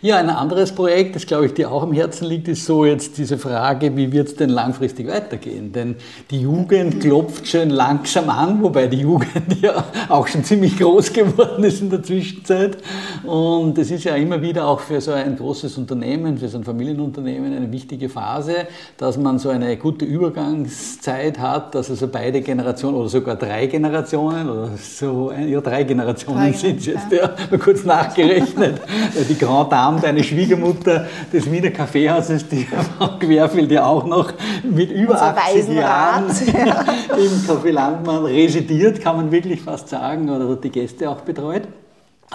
Ja, 0.03 0.17
ein 0.17 0.29
anderes 0.29 0.73
Projekt, 0.73 1.15
das 1.15 1.25
glaube 1.25 1.45
ich 1.45 1.53
dir 1.53 1.71
auch 1.71 1.81
am 1.81 1.93
Herzen 1.93 2.25
liegt, 2.25 2.49
ist 2.49 2.65
so 2.65 2.83
jetzt 2.83 3.17
diese 3.17 3.37
Frage, 3.37 3.95
wie 3.95 4.11
wird 4.11 4.27
es 4.27 4.35
denn 4.35 4.49
langfristig 4.49 5.07
weitergehen? 5.07 5.71
Denn 5.71 5.95
die 6.29 6.41
Jugend 6.41 6.99
klopft 6.99 7.47
schon 7.47 7.69
langsam 7.69 8.29
an, 8.29 8.61
wobei 8.61 8.87
die 8.87 8.99
Jugend 8.99 9.31
ja 9.61 9.81
auch 10.09 10.27
schon 10.27 10.43
ziemlich 10.43 10.77
groß 10.77 11.13
geworden 11.13 11.63
ist 11.63 11.79
in 11.79 11.89
der 11.89 12.03
Zwischenzeit. 12.03 12.79
Und 13.23 13.77
es 13.77 13.91
ist 13.91 14.03
ja 14.03 14.15
immer 14.15 14.41
wieder 14.41 14.67
auch 14.67 14.81
für 14.81 14.99
so 14.99 15.13
ein 15.13 15.37
großes 15.37 15.77
Unternehmen, 15.77 16.37
für 16.37 16.49
so 16.49 16.57
ein 16.57 16.65
Familienunternehmen 16.65 17.55
eine 17.55 17.71
wichtige 17.71 18.09
Phase, 18.09 18.67
dass 18.97 19.17
man 19.17 19.39
so 19.39 19.51
eine 19.51 19.77
gute 19.77 20.03
Übergangszeit 20.03 21.39
hat, 21.39 21.75
dass 21.75 21.89
also 21.89 22.09
beide 22.09 22.41
Generationen 22.41 22.97
oder 22.97 23.07
sogar 23.07 23.37
drei 23.37 23.67
Generationen 23.67 24.49
oder 24.49 24.71
so, 24.75 25.31
ja 25.31 25.61
drei 25.61 25.85
Generationen 25.85 26.53
sind 26.53 26.81
es 26.81 26.87
jetzt, 26.87 27.09
ja. 27.09 27.33
mal 27.49 27.57
kurz 27.57 27.85
nachgerechnet, 27.85 28.81
die 29.29 29.37
Grand 29.37 29.71
Dame 29.71 29.92
Abend 29.93 30.05
eine 30.05 30.23
Schwiegermutter 30.23 31.05
des 31.31 31.51
Wiener 31.51 31.69
Kaffeehauses, 31.69 32.47
die 32.49 32.65
Frau 32.65 33.19
Querfeld 33.19 33.71
ja 33.71 33.85
auch 33.85 34.05
noch 34.05 34.33
mit 34.63 34.89
über 34.89 35.13
Unser 35.13 35.37
80 35.37 35.67
Jahren 35.69 36.25
im 37.09 37.47
Café 37.47 37.71
Landmann 37.71 38.25
residiert, 38.25 39.01
kann 39.01 39.17
man 39.17 39.31
wirklich 39.31 39.61
fast 39.61 39.89
sagen, 39.89 40.29
oder 40.31 40.55
die 40.55 40.69
Gäste 40.69 41.09
auch 41.09 41.21
betreut. 41.21 41.67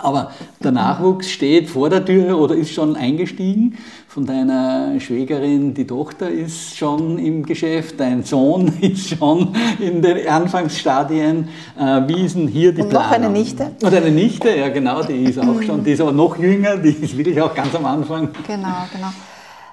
Aber 0.02 0.30
der 0.62 0.72
Nachwuchs 0.72 1.30
steht 1.30 1.68
vor 1.68 1.90
der 1.90 2.04
Tür 2.04 2.38
oder 2.38 2.54
ist 2.54 2.72
schon 2.72 2.96
eingestiegen. 2.96 3.78
Von 4.08 4.24
deiner 4.26 4.98
Schwägerin, 5.00 5.74
die 5.74 5.86
Tochter 5.86 6.28
ist 6.30 6.76
schon 6.76 7.18
im 7.18 7.44
Geschäft, 7.44 8.00
dein 8.00 8.22
Sohn 8.24 8.68
ist 8.80 9.10
schon 9.10 9.54
in 9.78 10.02
den 10.02 10.26
Anfangsstadien. 10.28 11.48
Äh, 11.78 12.02
wie 12.08 12.24
ist 12.24 12.34
denn 12.36 12.48
hier 12.48 12.72
die 12.72 12.82
Und 12.82 12.88
Planung? 12.88 13.08
noch 13.08 13.16
eine 13.16 13.30
Nichte. 13.30 13.70
Und 13.82 13.94
eine 13.94 14.10
Nichte, 14.10 14.50
ja 14.56 14.68
genau, 14.70 15.02
die 15.02 15.24
ist 15.24 15.38
auch 15.38 15.62
schon, 15.62 15.84
die 15.84 15.92
ist 15.92 16.00
aber 16.00 16.12
noch 16.12 16.36
jünger, 16.38 16.76
die 16.76 16.90
ist 16.90 17.16
wirklich 17.16 17.40
auch 17.40 17.54
ganz 17.54 17.74
am 17.74 17.84
Anfang. 17.84 18.30
Genau, 18.46 18.86
genau. 18.92 19.12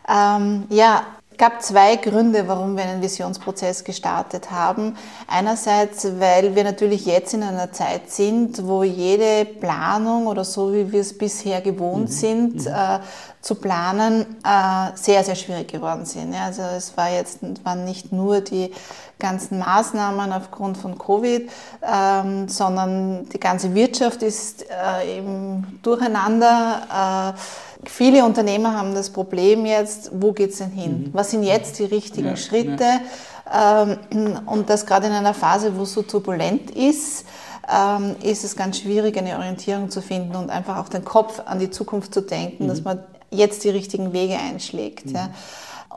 Ähm, 0.08 0.64
ja, 0.70 1.02
gab 1.38 1.62
zwei 1.62 1.96
Gründe, 1.96 2.48
warum 2.48 2.78
wir 2.78 2.84
einen 2.84 3.02
Visionsprozess 3.02 3.84
gestartet 3.84 4.52
haben. 4.52 4.96
Einerseits, 5.28 6.08
weil 6.20 6.56
wir 6.56 6.64
natürlich 6.64 7.06
jetzt 7.06 7.34
in 7.34 7.44
einer 7.44 7.72
Zeit 7.72 8.12
sind, 8.12 8.66
wo 8.68 8.84
jede 8.84 9.46
Planung 9.46 10.28
oder 10.28 10.44
so, 10.44 10.74
wie 10.74 10.92
wir 10.92 11.02
es 11.02 11.18
bisher 11.18 11.62
gewohnt 11.62 12.10
mhm. 12.10 12.14
sind, 12.14 12.66
mhm. 12.66 12.68
Äh, 12.68 13.00
zu 13.42 13.56
planen, 13.56 14.38
äh, 14.44 14.96
sehr, 14.96 15.24
sehr 15.24 15.36
schwierig 15.36 15.68
geworden 15.68 16.06
sind. 16.06 16.34
Ja, 16.34 16.46
also 16.46 16.64
es 16.64 16.98
war 16.98 17.12
jetzt, 17.12 17.40
waren 17.64 17.86
nicht 17.86 18.12
nur 18.12 18.42
die 18.42 18.72
ganzen 19.20 19.60
Maßnahmen 19.60 20.34
aufgrund 20.34 20.78
von 20.78 20.98
Covid, 20.98 21.50
ähm, 21.84 22.50
sondern 22.50 23.30
die 23.30 23.40
ganze 23.40 23.76
Wirtschaft 23.76 24.24
ist 24.24 24.66
äh, 24.70 25.20
eben 25.20 25.80
durcheinander. 25.84 27.34
Äh, 27.36 27.40
Viele 27.86 28.26
Unternehmer 28.26 28.78
haben 28.78 28.94
das 28.94 29.10
Problem 29.10 29.66
jetzt, 29.66 30.12
wo 30.14 30.32
geht 30.32 30.52
es 30.52 30.58
denn 30.58 30.72
hin? 30.72 30.92
Mhm. 30.92 31.10
Was 31.14 31.32
sind 31.32 31.44
jetzt 31.44 31.80
die 31.80 31.86
richtigen 31.86 32.30
ja, 32.30 32.36
Schritte? 32.36 32.84
Ja. 32.84 33.84
Ähm, 33.84 34.40
und 34.46 34.70
das 34.70 34.86
gerade 34.86 35.08
in 35.08 35.14
einer 35.14 35.34
Phase, 35.34 35.78
wo 35.78 35.84
es 35.84 35.94
so 35.94 36.02
turbulent 36.02 36.72
ist, 36.72 37.26
ähm, 37.72 38.16
ist 38.22 38.44
es 38.44 38.56
ganz 38.56 38.80
schwierig, 38.80 39.18
eine 39.18 39.38
Orientierung 39.38 39.90
zu 39.90 40.02
finden 40.02 40.36
und 40.36 40.50
einfach 40.50 40.78
auch 40.78 40.90
den 40.90 41.04
Kopf 41.04 41.42
an 41.46 41.60
die 41.60 41.70
Zukunft 41.70 42.14
zu 42.14 42.22
denken, 42.22 42.66
mhm. 42.66 42.68
dass 42.68 42.84
man 42.84 43.00
jetzt 43.32 43.64
die 43.64 43.70
richtigen 43.70 44.14
Wege 44.14 44.38
einschlägt. 44.38 45.08
Mhm. 45.08 45.16
Ja. 45.16 45.30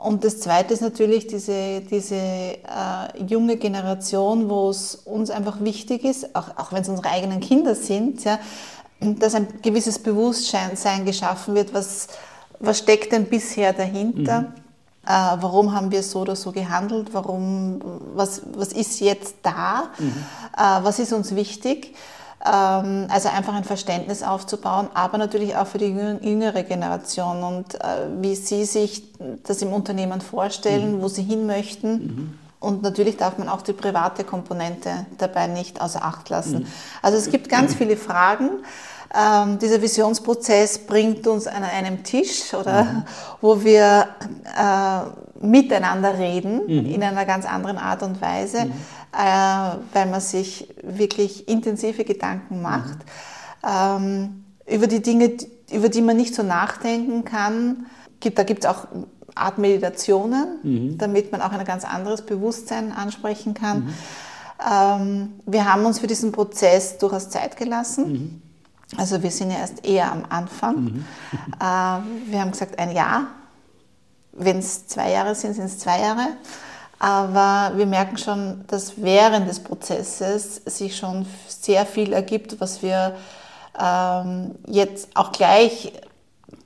Und 0.01 0.23
das 0.23 0.39
Zweite 0.39 0.73
ist 0.73 0.81
natürlich 0.81 1.27
diese, 1.27 1.81
diese 1.81 2.15
äh, 2.15 2.57
junge 3.27 3.57
Generation, 3.57 4.49
wo 4.49 4.69
es 4.69 4.95
uns 4.95 5.29
einfach 5.29 5.61
wichtig 5.61 6.05
ist, 6.05 6.35
auch, 6.35 6.55
auch 6.55 6.71
wenn 6.71 6.83
es 6.83 6.89
unsere 6.89 7.09
eigenen 7.09 7.41
Kinder 7.41 7.75
sind, 7.75 8.23
ja, 8.23 8.39
dass 8.99 9.35
ein 9.35 9.47
gewisses 9.61 9.99
Bewusstsein 9.99 11.05
geschaffen 11.05 11.55
wird, 11.55 11.73
was, 11.73 12.07
was 12.59 12.79
steckt 12.79 13.11
denn 13.11 13.25
bisher 13.25 13.73
dahinter? 13.73 14.41
Mhm. 14.41 14.53
Äh, 15.05 15.41
warum 15.41 15.73
haben 15.73 15.91
wir 15.91 16.03
so 16.03 16.19
oder 16.19 16.35
so 16.35 16.51
gehandelt? 16.51 17.13
Warum, 17.13 17.81
was, 18.13 18.41
was 18.53 18.73
ist 18.73 18.99
jetzt 18.99 19.37
da? 19.43 19.89
Mhm. 19.97 20.13
Äh, 20.57 20.83
was 20.83 20.99
ist 20.99 21.13
uns 21.13 21.33
wichtig? 21.35 21.95
Ähm, 22.45 23.07
also 23.09 23.29
einfach 23.29 23.55
ein 23.55 23.63
Verständnis 23.63 24.23
aufzubauen, 24.23 24.87
aber 24.93 25.17
natürlich 25.17 25.55
auch 25.55 25.67
für 25.67 25.77
die 25.77 25.87
jüngere 25.87 26.63
Generation 26.63 27.43
und 27.43 27.75
äh, 27.75 28.07
wie 28.21 28.35
sie 28.35 28.65
sich 28.65 29.03
das 29.43 29.61
im 29.61 29.73
Unternehmen 29.73 30.21
vorstellen, 30.21 30.97
mhm. 30.97 31.01
wo 31.01 31.07
sie 31.07 31.23
hin 31.23 31.45
möchten. 31.45 32.39
Mhm. 32.61 32.67
Und 32.67 32.81
natürlich 32.81 33.17
darf 33.17 33.37
man 33.37 33.49
auch 33.49 33.61
die 33.61 33.73
private 33.73 34.23
Komponente 34.23 35.05
dabei 35.17 35.47
nicht 35.47 35.81
außer 35.81 36.03
Acht 36.03 36.29
lassen. 36.29 36.59
Mhm. 36.59 36.67
Also 37.01 37.17
es 37.17 37.29
gibt 37.29 37.49
ganz 37.49 37.73
viele 37.75 37.97
Fragen. 37.97 38.49
Ähm, 39.11 39.57
dieser 39.57 39.81
Visionsprozess 39.81 40.79
bringt 40.79 41.25
uns 41.25 41.47
an 41.47 41.63
einem 41.63 42.03
Tisch, 42.03 42.53
oder, 42.53 42.83
mhm. 42.83 43.03
wo 43.41 43.63
wir 43.63 44.07
äh, 44.55 45.45
miteinander 45.45 46.17
reden 46.17 46.61
mhm. 46.67 46.85
in 46.85 47.03
einer 47.03 47.25
ganz 47.25 47.45
anderen 47.45 47.77
Art 47.77 48.03
und 48.03 48.21
Weise, 48.21 48.65
mhm. 48.65 48.73
äh, 49.13 49.77
weil 49.93 50.05
man 50.05 50.21
sich 50.21 50.67
wirklich 50.83 51.47
intensive 51.47 52.03
Gedanken 52.03 52.61
macht 52.61 52.99
ähm, 53.67 54.43
über 54.67 54.87
die 54.87 55.01
Dinge, 55.01 55.37
über 55.71 55.89
die 55.89 56.01
man 56.01 56.17
nicht 56.17 56.35
so 56.35 56.43
nachdenken 56.43 57.25
kann. 57.25 57.87
Gibt, 58.19 58.37
da 58.37 58.43
gibt 58.43 58.63
es 58.63 58.69
auch 58.69 58.85
Art 59.35 59.57
Meditationen, 59.57 60.59
mhm. 60.63 60.97
damit 60.97 61.31
man 61.31 61.41
auch 61.41 61.51
ein 61.51 61.65
ganz 61.65 61.85
anderes 61.85 62.21
Bewusstsein 62.21 62.91
ansprechen 62.91 63.53
kann. 63.53 63.85
Mhm. 63.85 63.93
Ähm, 64.71 65.33
wir 65.45 65.71
haben 65.71 65.85
uns 65.85 65.99
für 65.99 66.07
diesen 66.07 66.31
Prozess 66.31 66.97
durchaus 66.97 67.29
Zeit 67.29 67.57
gelassen. 67.57 68.11
Mhm. 68.11 68.41
Also 68.97 69.21
wir 69.21 69.31
sind 69.31 69.51
ja 69.51 69.59
erst 69.59 69.85
eher 69.85 70.11
am 70.11 70.25
Anfang. 70.29 71.05
Äh, 71.59 72.31
wir 72.31 72.39
haben 72.39 72.51
gesagt, 72.51 72.79
ein 72.79 72.91
Jahr. 72.91 73.27
Wenn 74.31 74.59
es 74.59 74.87
zwei 74.87 75.11
Jahre 75.11 75.35
sind, 75.35 75.55
sind 75.55 75.65
es 75.65 75.77
zwei 75.77 75.99
Jahre. 75.99 76.27
Aber 76.99 77.77
wir 77.77 77.85
merken 77.85 78.17
schon, 78.17 78.63
dass 78.67 79.01
während 79.01 79.49
des 79.49 79.59
Prozesses 79.61 80.61
sich 80.65 80.95
schon 80.95 81.25
sehr 81.47 81.85
viel 81.85 82.13
ergibt, 82.13 82.61
was 82.61 82.81
wir 82.81 83.15
ähm, 83.79 84.55
jetzt 84.67 85.09
auch 85.15 85.31
gleich 85.31 85.93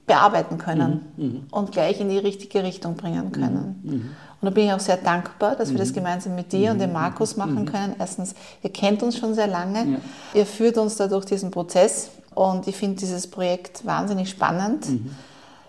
bearbeiten 0.06 0.58
können 0.58 1.06
mhm, 1.16 1.26
mhm. 1.26 1.44
und 1.52 1.72
gleich 1.72 2.02
in 2.02 2.10
die 2.10 2.18
richtige 2.18 2.64
Richtung 2.64 2.96
bringen 2.96 3.32
können. 3.32 3.82
Mhm, 3.84 3.92
mhm. 3.92 4.02
und 4.42 4.46
da 4.46 4.50
bin 4.50 4.66
ich 4.66 4.74
auch 4.74 4.80
sehr 4.80 4.98
dankbar, 4.98 5.56
dass 5.56 5.72
wir 5.72 5.78
das 5.78 5.92
mhm. 5.92 5.96
gemeinsam 5.96 6.36
mit 6.36 6.52
dir 6.52 6.72
und 6.72 6.80
dem 6.80 6.92
Markus 6.92 7.38
machen 7.38 7.66
können. 7.66 7.96
Erstens, 7.98 8.36
ihr 8.62 8.72
kennt 8.72 9.02
uns 9.02 9.18
schon 9.18 9.34
sehr 9.34 9.48
lange, 9.48 9.80
ja. 9.80 9.98
ihr 10.34 10.46
führt 10.46 10.78
uns 10.78 10.98
da 10.98 11.08
durch 11.08 11.26
diesen 11.26 11.52
Prozess 11.52 12.10
und 12.36 12.68
ich 12.68 12.76
finde 12.76 12.98
dieses 12.98 13.28
Projekt 13.28 13.86
wahnsinnig 13.86 14.30
spannend. 14.30 14.88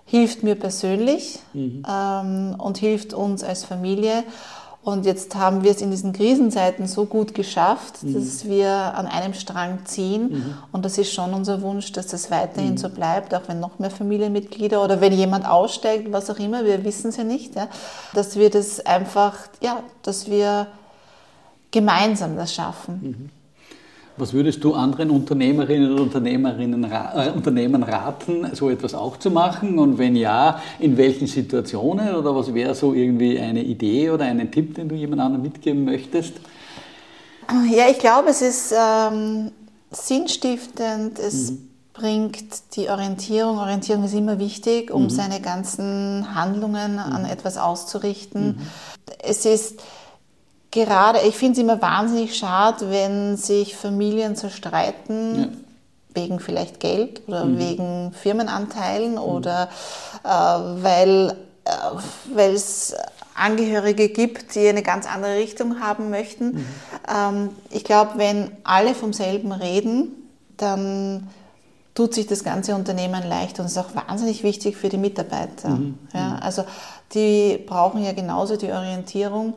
Hilft 0.06 0.42
mir 0.42 0.54
persönlich 0.54 1.38
ähm, 1.54 2.54
und 2.58 2.76
hilft 2.78 3.14
uns 3.14 3.42
als 3.42 3.64
Familie. 3.64 4.22
Und 4.84 5.06
jetzt 5.06 5.34
haben 5.34 5.64
wir 5.64 5.70
es 5.70 5.80
in 5.80 5.90
diesen 5.90 6.12
Krisenzeiten 6.12 6.86
so 6.86 7.06
gut 7.06 7.34
geschafft, 7.34 8.02
mhm. 8.02 8.14
dass 8.14 8.44
wir 8.44 8.68
an 8.68 9.06
einem 9.06 9.32
Strang 9.32 9.86
ziehen. 9.86 10.30
Mhm. 10.30 10.54
Und 10.72 10.84
das 10.84 10.98
ist 10.98 11.10
schon 11.10 11.32
unser 11.32 11.62
Wunsch, 11.62 11.92
dass 11.92 12.08
das 12.08 12.30
weiterhin 12.30 12.72
mhm. 12.72 12.76
so 12.76 12.90
bleibt, 12.90 13.34
auch 13.34 13.48
wenn 13.48 13.60
noch 13.60 13.78
mehr 13.78 13.90
Familienmitglieder 13.90 14.84
oder 14.84 15.00
wenn 15.00 15.14
jemand 15.14 15.48
aussteigt, 15.48 16.12
was 16.12 16.28
auch 16.28 16.38
immer, 16.38 16.66
wir 16.66 16.84
wissen 16.84 17.08
es 17.08 17.16
ja 17.16 17.24
nicht, 17.24 17.54
ja, 17.54 17.68
dass 18.12 18.36
wir 18.36 18.50
das 18.50 18.84
einfach, 18.84 19.34
ja, 19.62 19.82
dass 20.02 20.28
wir 20.28 20.66
gemeinsam 21.70 22.36
das 22.36 22.52
schaffen. 22.54 23.30
Was 24.16 24.32
würdest 24.32 24.62
du 24.62 24.74
anderen 24.74 25.10
Unternehmerinnen 25.10 25.90
und 25.90 25.98
Unternehmerinnen, 25.98 26.84
äh, 26.84 27.32
Unternehmen 27.34 27.82
raten, 27.82 28.48
so 28.54 28.70
etwas 28.70 28.94
auch 28.94 29.18
zu 29.18 29.30
machen? 29.30 29.78
Und 29.80 29.98
wenn 29.98 30.14
ja, 30.14 30.60
in 30.78 30.96
welchen 30.96 31.26
Situationen? 31.26 32.14
Oder 32.14 32.34
was 32.34 32.54
wäre 32.54 32.76
so 32.76 32.94
irgendwie 32.94 33.38
eine 33.40 33.64
Idee 33.64 34.10
oder 34.10 34.24
einen 34.24 34.52
Tipp, 34.52 34.76
den 34.76 34.88
du 34.88 34.94
jemand 34.94 35.20
anderem 35.20 35.42
mitgeben 35.42 35.84
möchtest? 35.84 36.34
Ja, 37.72 37.90
ich 37.90 37.98
glaube, 37.98 38.30
es 38.30 38.40
ist 38.40 38.72
ähm, 38.72 39.50
sinnstiftend, 39.90 41.18
es 41.18 41.50
mhm. 41.50 41.68
bringt 41.92 42.76
die 42.76 42.88
Orientierung. 42.88 43.58
Orientierung 43.58 44.04
ist 44.04 44.14
immer 44.14 44.38
wichtig, 44.38 44.92
um 44.92 45.04
mhm. 45.04 45.10
seine 45.10 45.40
ganzen 45.40 46.36
Handlungen 46.36 47.00
an 47.00 47.22
mhm. 47.22 47.28
etwas 47.28 47.58
auszurichten. 47.58 48.46
Mhm. 48.46 48.56
Es 49.18 49.44
ist 49.44 49.80
gerade, 50.74 51.20
ich 51.20 51.36
finde 51.36 51.52
es 51.52 51.58
immer 51.60 51.80
wahnsinnig 51.80 52.36
schade, 52.36 52.90
wenn 52.90 53.36
sich 53.36 53.76
Familien 53.76 54.36
zerstreiten. 54.36 55.38
Ja. 55.38 55.48
Wegen 56.16 56.38
vielleicht 56.38 56.78
Geld 56.78 57.22
oder 57.26 57.44
mhm. 57.44 57.58
wegen 57.58 58.12
Firmenanteilen 58.12 59.12
mhm. 59.12 59.18
oder 59.18 59.68
äh, 60.22 60.28
weil 60.28 61.36
äh, 61.64 62.40
es 62.40 62.94
Angehörige 63.34 64.08
gibt, 64.10 64.54
die 64.54 64.68
eine 64.68 64.84
ganz 64.84 65.12
andere 65.12 65.34
Richtung 65.34 65.80
haben 65.80 66.10
möchten. 66.10 66.52
Mhm. 66.52 66.66
Ähm, 67.12 67.48
ich 67.70 67.82
glaube, 67.82 68.12
wenn 68.16 68.52
alle 68.62 68.94
vom 68.94 69.12
selben 69.12 69.50
reden, 69.50 70.12
dann 70.56 71.28
tut 71.94 72.14
sich 72.14 72.28
das 72.28 72.44
ganze 72.44 72.76
Unternehmen 72.76 73.26
leicht 73.26 73.58
und 73.58 73.66
ist 73.66 73.78
auch 73.78 73.94
wahnsinnig 73.96 74.44
wichtig 74.44 74.76
für 74.76 74.88
die 74.88 74.98
Mitarbeiter. 74.98 75.70
Mhm. 75.70 75.98
Ja, 76.12 76.28
mhm. 76.28 76.42
also 76.42 76.64
die 77.12 77.58
brauchen 77.66 78.04
ja 78.04 78.12
genauso 78.12 78.56
die 78.56 78.70
Orientierung. 78.70 79.54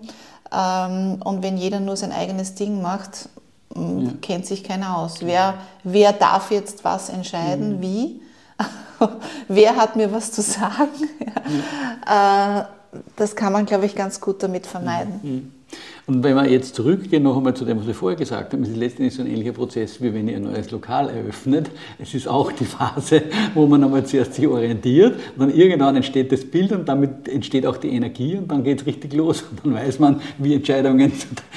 Ähm, 0.52 1.22
und 1.24 1.44
wenn 1.44 1.58
jeder 1.58 1.80
nur 1.80 1.98
sein 1.98 2.12
eigenes 2.12 2.56
Ding 2.56 2.82
macht, 2.82 3.30
ja. 3.76 4.12
kennt 4.22 4.46
sich 4.46 4.64
keiner 4.64 4.98
aus. 4.98 5.22
Wer, 5.22 5.56
wer 5.84 6.14
darf 6.14 6.52
jetzt 6.52 6.84
was 6.84 7.10
entscheiden, 7.10 7.78
mhm. 7.78 7.82
wie? 7.82 8.22
wer 9.48 9.76
hat 9.76 9.96
mir 9.96 10.12
was 10.12 10.32
zu 10.32 10.42
sagen? 10.42 10.90
Ja. 11.20 11.34
Äh, 12.08 12.64
das 13.18 13.36
kann 13.36 13.52
man, 13.54 13.66
glaube 13.66 13.86
ich, 13.86 13.96
ganz 13.96 14.22
gut 14.22 14.42
damit 14.42 14.66
vermeiden. 14.66 15.20
Mhm. 15.22 15.54
Und 16.06 16.24
wenn 16.24 16.36
wir 16.36 16.50
jetzt 16.50 16.76
zurückgehen, 16.76 17.24
noch 17.24 17.36
einmal 17.36 17.54
zu 17.54 17.66
dem, 17.66 17.80
was 17.80 17.88
wir 17.88 17.94
vorher 17.94 18.18
gesagt 18.18 18.54
haben, 18.54 18.64
es 18.64 18.70
ist 18.70 18.78
letztendlich 18.78 19.14
so 19.14 19.22
ein 19.22 19.28
ähnlicher 19.28 19.52
Prozess, 19.52 20.02
wie 20.02 20.14
wenn 20.14 20.30
ihr 20.30 20.38
ein 20.38 20.44
neues 20.44 20.72
Lokal 20.72 21.10
eröffnet. 21.10 21.70
Es 22.00 22.14
ist 22.14 22.30
auch 22.30 22.50
die 22.54 22.64
Phase, 22.64 23.24
wo 23.54 23.66
man 23.66 23.84
einmal 23.84 24.06
zuerst 24.06 24.36
sich 24.36 24.48
orientiert, 24.48 25.16
und 25.36 25.40
dann 25.40 25.54
irgendwann 25.54 25.98
entsteht 25.98 26.32
das 26.32 26.46
Bild 26.46 26.72
und 26.72 26.88
damit 26.88 27.28
entsteht 27.28 27.66
auch 27.66 27.76
die 27.76 27.90
Energie 27.90 28.38
und 28.38 28.50
dann 28.50 28.64
geht 28.64 28.80
es 28.80 28.86
richtig 28.86 29.14
los. 29.14 29.44
Und 29.52 29.66
dann 29.66 29.74
weiß 29.74 30.00
man, 30.00 30.22
wie 30.38 30.56
Entscheidungen, 30.56 31.12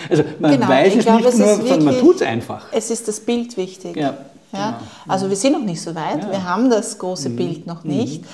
also 0.09 0.25
man 0.41 0.53
genau, 0.53 0.69
weiß 0.69 0.97
es 0.97 1.05
glaube, 1.05 1.25
nicht 1.27 1.39
nur, 1.39 1.57
sondern 1.57 1.85
man 1.85 1.99
tut 2.01 2.17
es 2.17 2.23
einfach. 2.23 2.67
Es 2.73 2.91
ist 2.91 3.07
das 3.07 3.21
Bild 3.21 3.57
wichtig. 3.57 3.95
Ja, 3.95 4.17
ja? 4.53 4.71
Genau. 4.71 4.91
Also 5.07 5.29
wir 5.29 5.37
sind 5.37 5.53
noch 5.53 5.65
nicht 5.65 5.81
so 5.81 5.95
weit, 5.95 6.25
ja. 6.25 6.31
wir 6.31 6.45
haben 6.45 6.71
das 6.71 6.99
große 6.99 7.29
mhm. 7.29 7.37
Bild 7.37 7.67
noch 7.67 7.85
nicht. 7.85 8.23
Mhm. 8.23 8.27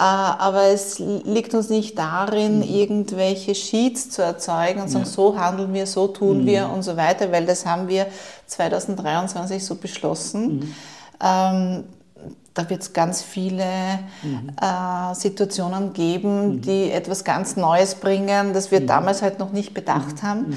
Äh, 0.00 0.02
aber 0.02 0.68
es 0.68 0.98
liegt 0.98 1.52
uns 1.52 1.68
nicht 1.68 1.98
darin, 1.98 2.60
mhm. 2.60 2.62
irgendwelche 2.62 3.54
Sheets 3.54 4.08
zu 4.08 4.22
erzeugen 4.22 4.80
und 4.80 4.88
sagen, 4.88 5.04
ja. 5.04 5.10
so 5.10 5.38
handeln 5.38 5.74
wir, 5.74 5.86
so 5.86 6.08
tun 6.08 6.42
mhm. 6.42 6.46
wir 6.46 6.70
und 6.70 6.82
so 6.82 6.96
weiter, 6.96 7.30
weil 7.30 7.44
das 7.44 7.66
haben 7.66 7.86
wir 7.86 8.06
2023 8.46 9.62
so 9.62 9.74
beschlossen. 9.74 10.60
Mhm. 10.60 10.74
Ähm, 11.22 11.84
da 12.54 12.68
wird 12.68 12.80
es 12.80 12.94
ganz 12.94 13.22
viele 13.22 13.66
mhm. 14.22 14.52
äh, 14.60 15.14
Situationen 15.14 15.92
geben, 15.92 16.54
mhm. 16.54 16.60
die 16.62 16.90
etwas 16.90 17.22
ganz 17.22 17.56
Neues 17.56 17.94
bringen, 17.94 18.54
das 18.54 18.70
wir 18.70 18.80
mhm. 18.80 18.86
damals 18.86 19.20
halt 19.20 19.38
noch 19.38 19.52
nicht 19.52 19.74
bedacht 19.74 20.22
mhm. 20.22 20.26
haben. 20.26 20.56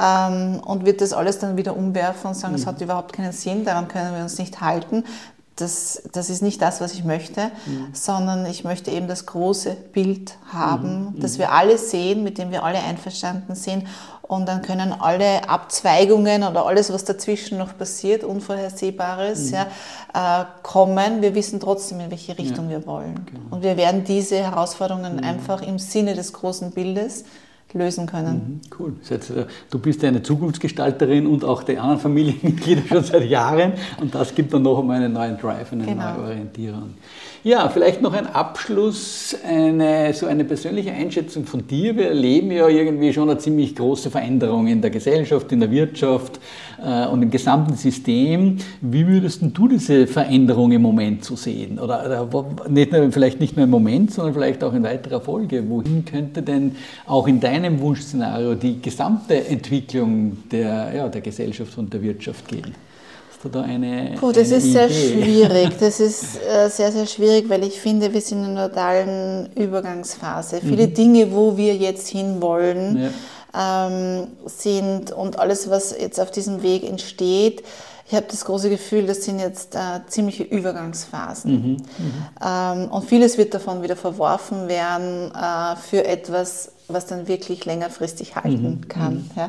Ähm, 0.00 0.60
und 0.60 0.86
wird 0.86 1.00
das 1.00 1.12
alles 1.12 1.40
dann 1.40 1.56
wieder 1.56 1.76
umwerfen 1.76 2.28
und 2.28 2.34
sagen, 2.34 2.54
es 2.54 2.64
hat 2.64 2.80
überhaupt 2.80 3.12
keinen 3.12 3.32
Sinn, 3.32 3.64
daran 3.64 3.88
können 3.88 4.14
wir 4.14 4.22
uns 4.22 4.38
nicht 4.38 4.60
halten 4.60 5.02
das, 5.56 6.02
das 6.12 6.30
ist 6.30 6.42
nicht 6.42 6.60
das, 6.60 6.80
was 6.80 6.94
ich 6.94 7.04
möchte, 7.04 7.50
mhm. 7.66 7.88
sondern 7.92 8.44
ich 8.46 8.64
möchte 8.64 8.90
eben 8.90 9.06
das 9.06 9.26
große 9.26 9.76
Bild 9.92 10.36
haben, 10.52 11.14
mhm. 11.14 11.20
das 11.20 11.38
wir 11.38 11.52
alle 11.52 11.78
sehen, 11.78 12.24
mit 12.24 12.38
dem 12.38 12.50
wir 12.50 12.64
alle 12.64 12.78
einverstanden 12.82 13.54
sind. 13.54 13.86
Und 14.22 14.48
dann 14.48 14.62
können 14.62 14.92
alle 14.92 15.48
Abzweigungen 15.48 16.44
oder 16.44 16.66
alles, 16.66 16.92
was 16.92 17.04
dazwischen 17.04 17.58
noch 17.58 17.76
passiert, 17.76 18.24
Unvorhersehbares, 18.24 19.50
mhm. 19.50 19.54
ja, 19.54 20.40
äh, 20.42 20.44
kommen. 20.62 21.22
Wir 21.22 21.34
wissen 21.34 21.60
trotzdem, 21.60 22.00
in 22.00 22.10
welche 22.10 22.36
Richtung 22.36 22.64
ja. 22.64 22.78
wir 22.78 22.86
wollen. 22.86 23.26
Genau. 23.26 23.54
Und 23.54 23.62
wir 23.62 23.76
werden 23.76 24.02
diese 24.02 24.36
Herausforderungen 24.36 25.16
mhm. 25.16 25.24
einfach 25.24 25.62
im 25.62 25.78
Sinne 25.78 26.14
des 26.14 26.32
großen 26.32 26.72
Bildes 26.72 27.24
lösen 27.74 28.06
können. 28.06 28.60
Mhm, 28.64 28.76
cool. 28.78 28.92
Du 29.70 29.78
bist 29.78 30.04
eine 30.04 30.22
Zukunftsgestalterin 30.22 31.26
und 31.26 31.44
auch 31.44 31.62
die 31.64 31.76
anderen 31.76 32.00
Familienmitglieder 32.00 32.82
schon 32.88 33.04
seit 33.04 33.28
Jahren 33.28 33.72
und 34.00 34.14
das 34.14 34.34
gibt 34.34 34.54
dann 34.54 34.62
noch 34.62 34.78
einmal 34.78 34.96
einen 34.96 35.12
neuen 35.12 35.36
Drive, 35.36 35.72
eine 35.72 35.84
genau. 35.84 36.14
neue 36.14 36.24
Orientierung. 36.28 36.94
Ja, 37.42 37.68
vielleicht 37.68 38.00
noch 38.00 38.14
ein 38.14 38.26
Abschluss, 38.26 39.36
eine, 39.46 40.14
so 40.14 40.24
eine 40.24 40.44
persönliche 40.44 40.92
Einschätzung 40.92 41.44
von 41.44 41.66
dir. 41.66 41.94
Wir 41.94 42.08
erleben 42.08 42.50
ja 42.50 42.68
irgendwie 42.68 43.12
schon 43.12 43.28
eine 43.28 43.38
ziemlich 43.38 43.76
große 43.76 44.10
Veränderung 44.10 44.66
in 44.66 44.80
der 44.80 44.90
Gesellschaft, 44.90 45.52
in 45.52 45.60
der 45.60 45.70
Wirtschaft 45.70 46.40
äh, 46.82 47.06
und 47.06 47.22
im 47.22 47.30
gesamten 47.30 47.74
System. 47.76 48.58
Wie 48.80 49.06
würdest 49.06 49.40
du 49.42 49.68
diese 49.68 50.06
Veränderung 50.06 50.72
im 50.72 50.82
Moment 50.82 51.24
so 51.24 51.36
sehen? 51.36 51.78
Oder, 51.78 52.28
oder 52.30 52.46
nicht 52.68 52.92
nur, 52.92 53.10
vielleicht 53.12 53.40
nicht 53.40 53.56
nur 53.56 53.64
im 53.64 53.70
Moment, 53.70 54.12
sondern 54.12 54.34
vielleicht 54.34 54.62
auch 54.64 54.72
in 54.72 54.82
weiterer 54.82 55.20
Folge. 55.20 55.68
Wohin 55.68 56.04
könnte 56.04 56.42
denn 56.42 56.76
auch 57.06 57.26
in 57.26 57.40
deinem 57.40 57.80
Wunschszenario 57.80 58.54
die 58.54 58.80
gesamte 58.80 59.46
Entwicklung 59.46 60.36
der, 60.50 60.92
ja, 60.94 61.08
der 61.08 61.20
Gesellschaft 61.20 61.76
und 61.78 61.92
der 61.92 62.02
Wirtschaft 62.02 62.48
gehen? 62.48 62.74
du 63.44 63.48
da 63.50 63.62
eine. 63.62 64.14
Puh, 64.18 64.32
das 64.32 64.48
eine 64.48 64.56
ist 64.56 64.72
sehr 64.72 64.86
Idee? 64.86 64.94
schwierig. 65.22 65.70
Das 65.78 66.00
ist 66.00 66.36
äh, 66.36 66.68
sehr, 66.68 66.90
sehr 66.90 67.06
schwierig, 67.06 67.48
weil 67.48 67.64
ich 67.64 67.80
finde, 67.80 68.12
wir 68.12 68.20
sind 68.20 68.38
in 68.44 68.50
einer 68.50 68.68
totalen 68.68 69.48
Übergangsphase. 69.54 70.60
Viele 70.60 70.88
Dinge, 70.88 71.32
wo 71.32 71.56
wir 71.56 71.76
jetzt 71.76 72.08
hinwollen, 72.08 73.02
Ja. 73.02 73.08
Ähm, 73.56 74.28
sind 74.46 75.12
und 75.12 75.38
alles, 75.38 75.70
was 75.70 75.96
jetzt 75.98 76.20
auf 76.20 76.30
diesem 76.30 76.62
Weg 76.62 76.84
entsteht, 76.84 77.62
ich 78.06 78.14
habe 78.14 78.26
das 78.28 78.44
große 78.44 78.68
Gefühl, 78.68 79.06
das 79.06 79.24
sind 79.24 79.38
jetzt 79.38 79.74
äh, 79.74 80.00
ziemliche 80.08 80.42
Übergangsphasen. 80.42 81.82
Ähm, 82.44 82.88
und 82.90 83.04
vieles 83.06 83.38
wird 83.38 83.54
davon 83.54 83.82
wieder 83.82 83.96
verworfen 83.96 84.68
werden 84.68 85.32
äh, 85.34 85.76
für 85.76 86.04
etwas, 86.04 86.72
was 86.88 87.06
dann 87.06 87.28
wirklich 87.28 87.64
längerfristig 87.64 88.36
halten 88.36 88.88
kann. 88.88 89.30
Ja. 89.36 89.48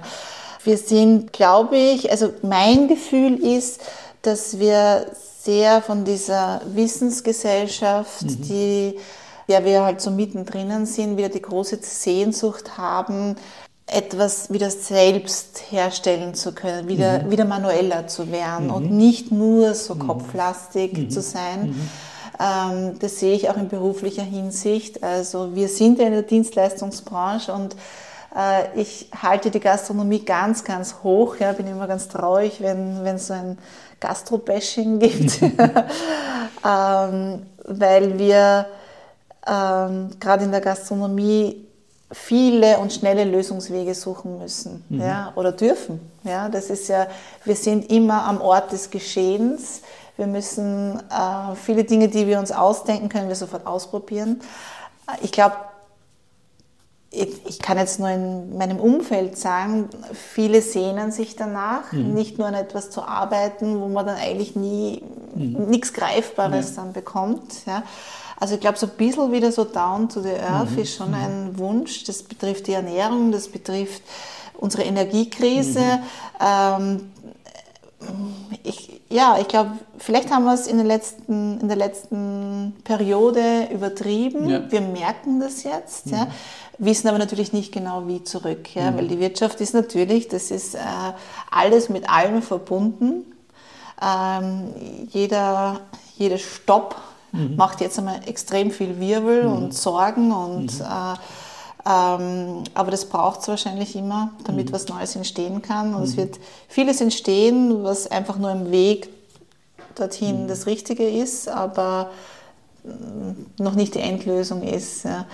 Wir 0.64 0.78
sind, 0.78 1.34
glaube 1.34 1.78
ich, 1.78 2.10
also 2.10 2.32
mein 2.42 2.88
Gefühl 2.88 3.44
ist, 3.44 3.82
dass 4.22 4.58
wir 4.58 5.06
sehr 5.42 5.82
von 5.82 6.06
dieser 6.06 6.62
Wissensgesellschaft, 6.74 8.24
die 8.50 8.98
ja 9.48 9.64
wir 9.64 9.84
halt 9.84 10.02
so 10.02 10.10
mittendrin 10.10 10.86
sind, 10.86 11.18
wieder 11.18 11.30
die 11.30 11.42
große 11.42 11.80
Sehnsucht 11.82 12.78
haben, 12.78 13.36
etwas 13.88 14.52
wieder 14.52 14.72
selbst 14.72 15.64
herstellen 15.70 16.34
zu 16.34 16.54
können, 16.54 16.88
wieder, 16.88 17.30
wieder 17.30 17.46
manueller 17.46 18.08
zu 18.08 18.32
werden 18.32 18.72
und 18.72 18.92
nicht 18.92 19.32
nur 19.32 19.76
so 19.76 19.96
kopflastig 19.96 21.12
zu 21.12 21.22
sein. 21.22 21.76
Ähm, 22.40 22.98
das 23.00 23.20
sehe 23.20 23.36
ich 23.36 23.50
auch 23.50 23.58
in 23.58 23.70
beruflicher 23.70 24.24
Hinsicht. 24.24 25.04
Also 25.04 25.56
wir 25.56 25.68
sind 25.68 26.00
ja 26.00 26.08
in 26.08 26.14
der 26.14 26.24
Dienstleistungsbranche 26.24 27.54
und 27.54 27.76
äh, 28.36 28.80
ich 28.80 29.10
halte 29.22 29.52
die 29.52 29.60
Gastronomie 29.60 30.26
ganz, 30.26 30.64
ganz 30.64 30.98
hoch. 31.04 31.38
Ja, 31.38 31.54
bin 31.54 31.68
immer 31.68 31.88
ganz 31.88 32.08
traurig, 32.08 32.62
wenn 32.62 33.04
wenn 33.04 33.16
es 33.16 33.28
so 33.28 33.34
ein 33.34 33.58
Gastro-Bashing 34.00 35.00
gibt, 35.00 35.42
ähm, 36.66 37.44
weil 37.64 38.20
wir 38.20 38.66
ähm, 39.48 40.10
gerade 40.20 40.44
in 40.44 40.52
der 40.52 40.62
Gastronomie 40.62 41.65
viele 42.16 42.80
und 42.80 42.94
schnelle 42.94 43.26
Lösungswege 43.26 43.94
suchen 43.94 44.40
müssen 44.40 44.86
ja, 44.90 45.34
oder 45.36 45.52
dürfen. 45.52 46.00
Ja, 46.24 46.48
das 46.48 46.70
ist 46.70 46.88
ja, 46.88 47.08
wir 47.44 47.56
sind 47.56 47.92
immer 47.92 48.24
am 48.24 48.40
Ort 48.40 48.72
des 48.72 48.90
Geschehens. 48.90 49.82
Wir 50.16 50.26
müssen 50.26 50.98
äh, 51.10 51.56
viele 51.56 51.84
Dinge, 51.84 52.08
die 52.08 52.26
wir 52.26 52.40
uns 52.40 52.54
ausdenken, 52.54 53.10
können 53.10 53.28
wir 53.28 53.36
sofort 53.36 53.68
ausprobieren. 53.68 54.40
Ich 55.22 55.34
glaube, 55.34 55.58
ich, 57.12 57.46
ich 57.46 57.60
kann 57.60 57.78
jetzt 57.78 58.00
nur 58.00 58.10
in 58.10 58.58
meinem 58.58 58.80
Umfeld 58.80 59.38
sagen, 59.38 59.90
viele 60.14 60.62
sehnen 60.62 61.12
sich 61.12 61.36
danach, 61.36 61.92
nicht 61.92 62.38
nur 62.38 62.48
an 62.48 62.54
etwas 62.54 62.90
zu 62.90 63.04
arbeiten, 63.04 63.82
wo 63.82 63.88
man 63.90 64.06
dann 64.06 64.18
eigentlich 64.18 64.56
nie 64.56 65.04
nichts 65.36 65.94
Greifbares 65.94 66.76
dann 66.76 66.94
bekommt. 66.94 67.66
Ja. 67.66 67.84
Also 68.38 68.56
ich 68.56 68.62
glaube, 68.62 68.78
so 68.78 68.88
ein 68.88 68.94
bisschen 68.98 69.32
wieder 69.32 69.52
so 69.52 69.64
down 69.64 70.10
to 70.10 70.22
the 70.22 70.34
earth 70.34 70.78
ist 70.78 70.96
schon 70.96 71.14
ein 71.14 71.58
Wunsch. 71.58 72.04
Das 72.04 72.24
betrifft 72.24 72.68
die 72.68 72.74
Ernährung, 72.74 73.32
das 73.32 73.48
betrifft 73.48 74.02
unsere 74.58 74.84
Energiekrise. 74.84 76.00
Ähm, 76.42 77.12
ich, 78.64 79.02
ja, 79.10 79.38
ich 79.40 79.48
glaube, 79.48 79.72
vielleicht 79.98 80.32
haben 80.32 80.46
wir 80.46 80.54
es 80.54 80.68
in, 80.68 80.78
den 80.78 80.86
letzten, 80.86 81.60
in 81.60 81.68
der 81.68 81.78
letzten 81.78 82.76
Periode 82.84 83.70
übertrieben. 83.72 84.50
Ja. 84.50 84.72
Wir 84.72 84.82
merken 84.82 85.40
das 85.40 85.64
jetzt, 85.64 86.08
ja, 86.08 86.28
wissen 86.78 87.08
aber 87.08 87.18
natürlich 87.18 87.54
nicht 87.54 87.72
genau, 87.72 88.08
wie 88.08 88.24
zurück. 88.24 88.76
Ja, 88.76 88.96
Weil 88.96 89.08
die 89.08 89.20
Wirtschaft 89.20 89.62
ist 89.62 89.74
natürlich, 89.74 90.28
das 90.28 90.52
ist 90.52 90.76
äh, 90.76 90.80
alles 91.50 91.90
mit 91.90 92.10
allem 92.10 92.42
verbunden. 92.42 93.35
Ähm, 94.02 94.74
jeder, 95.10 95.82
jeder 96.18 96.38
Stopp 96.38 96.96
macht 97.32 97.82
jetzt 97.82 98.00
einmal 98.00 98.22
extrem 98.28 98.72
viel 98.72 99.00
Wirbel 99.00 99.46
und 99.46 99.74
Sorgen 99.74 100.32
und 100.32 100.80
äh, 100.80 101.16
ähm, 101.88 102.64
aber 102.74 102.90
das 102.90 103.06
braucht 103.06 103.42
es 103.42 103.48
wahrscheinlich 103.48 103.96
immer, 103.96 104.32
damit 104.44 104.72
was 104.72 104.88
Neues 104.88 105.16
entstehen 105.16 105.62
kann. 105.62 105.94
Und 105.94 106.02
es 106.02 106.18
wird 106.18 106.40
vieles 106.68 107.00
entstehen, 107.00 107.84
was 107.84 108.08
einfach 108.08 108.40
nur 108.40 108.52
im 108.52 108.72
Weg 108.72 109.10
dorthin 109.94 110.48
das 110.48 110.66
Richtige 110.66 111.08
ist, 111.08 111.48
aber 111.48 112.10
mm, 112.84 113.62
noch 113.64 113.76
nicht 113.76 113.94
die 113.94 114.00
Endlösung 114.00 114.64
ist. 114.64 115.06
Ja. 115.06 115.28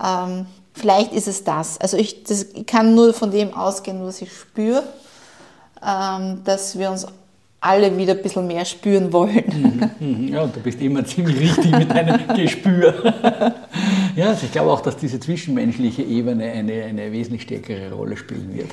Ähm, 0.00 0.46
vielleicht 0.74 1.12
ist 1.12 1.26
es 1.26 1.42
das. 1.42 1.80
Also 1.80 1.96
ich, 1.96 2.22
das, 2.22 2.44
ich 2.54 2.66
kann 2.66 2.94
nur 2.94 3.12
von 3.12 3.32
dem 3.32 3.52
ausgehen, 3.52 4.04
was 4.04 4.22
ich 4.22 4.32
spüre, 4.32 4.84
ähm, 5.84 6.44
dass 6.44 6.78
wir 6.78 6.92
uns 6.92 7.04
alle 7.60 7.96
wieder 7.96 8.14
ein 8.14 8.22
bisschen 8.22 8.46
mehr 8.46 8.64
spüren 8.64 9.12
wollen. 9.12 9.90
Mhm, 10.00 10.28
Ja, 10.28 10.42
und 10.42 10.56
du 10.56 10.60
bist 10.60 10.80
immer 10.80 11.04
ziemlich 11.04 11.38
richtig 11.38 11.70
mit 11.76 11.90
deinem 11.90 12.26
Gespür. 12.34 12.94
ja, 14.16 14.28
also 14.28 14.46
ich 14.46 14.52
glaube 14.52 14.70
auch, 14.70 14.80
dass 14.80 14.96
diese 14.96 15.20
zwischenmenschliche 15.20 16.02
Ebene 16.02 16.50
eine, 16.52 16.84
eine 16.84 17.12
wesentlich 17.12 17.42
stärkere 17.42 17.92
Rolle 17.92 18.16
spielen 18.16 18.54
wird. 18.54 18.70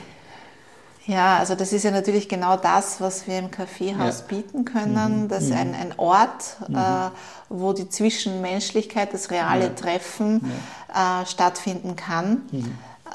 Ja, 1.06 1.38
also 1.38 1.56
das 1.56 1.71
ist 1.71 1.84
ja 1.84 1.91
natürlich 1.91 2.28
genau 2.28 2.58
das, 2.58 3.00
was 3.00 3.28
wir 3.28 3.39
im 3.39 3.50
Kaffeehaus 3.50 4.19
Ja. 4.30 4.36
bieten 4.38 4.65
können. 4.65 5.30
Das 5.30 5.43
ist 5.45 5.54
ein, 5.54 5.73
ein 5.73 5.93
Ort, 5.95 6.58
äh, 6.69 7.10
wo 7.47 7.71
die 7.71 7.88
Zwischenmenschlichkeit, 7.88 9.13
das 9.13 9.32
reale 9.32 9.73
Treffen 9.73 10.41
äh, 10.93 11.26
stattfinden 11.26 11.95
kann. 11.95 12.41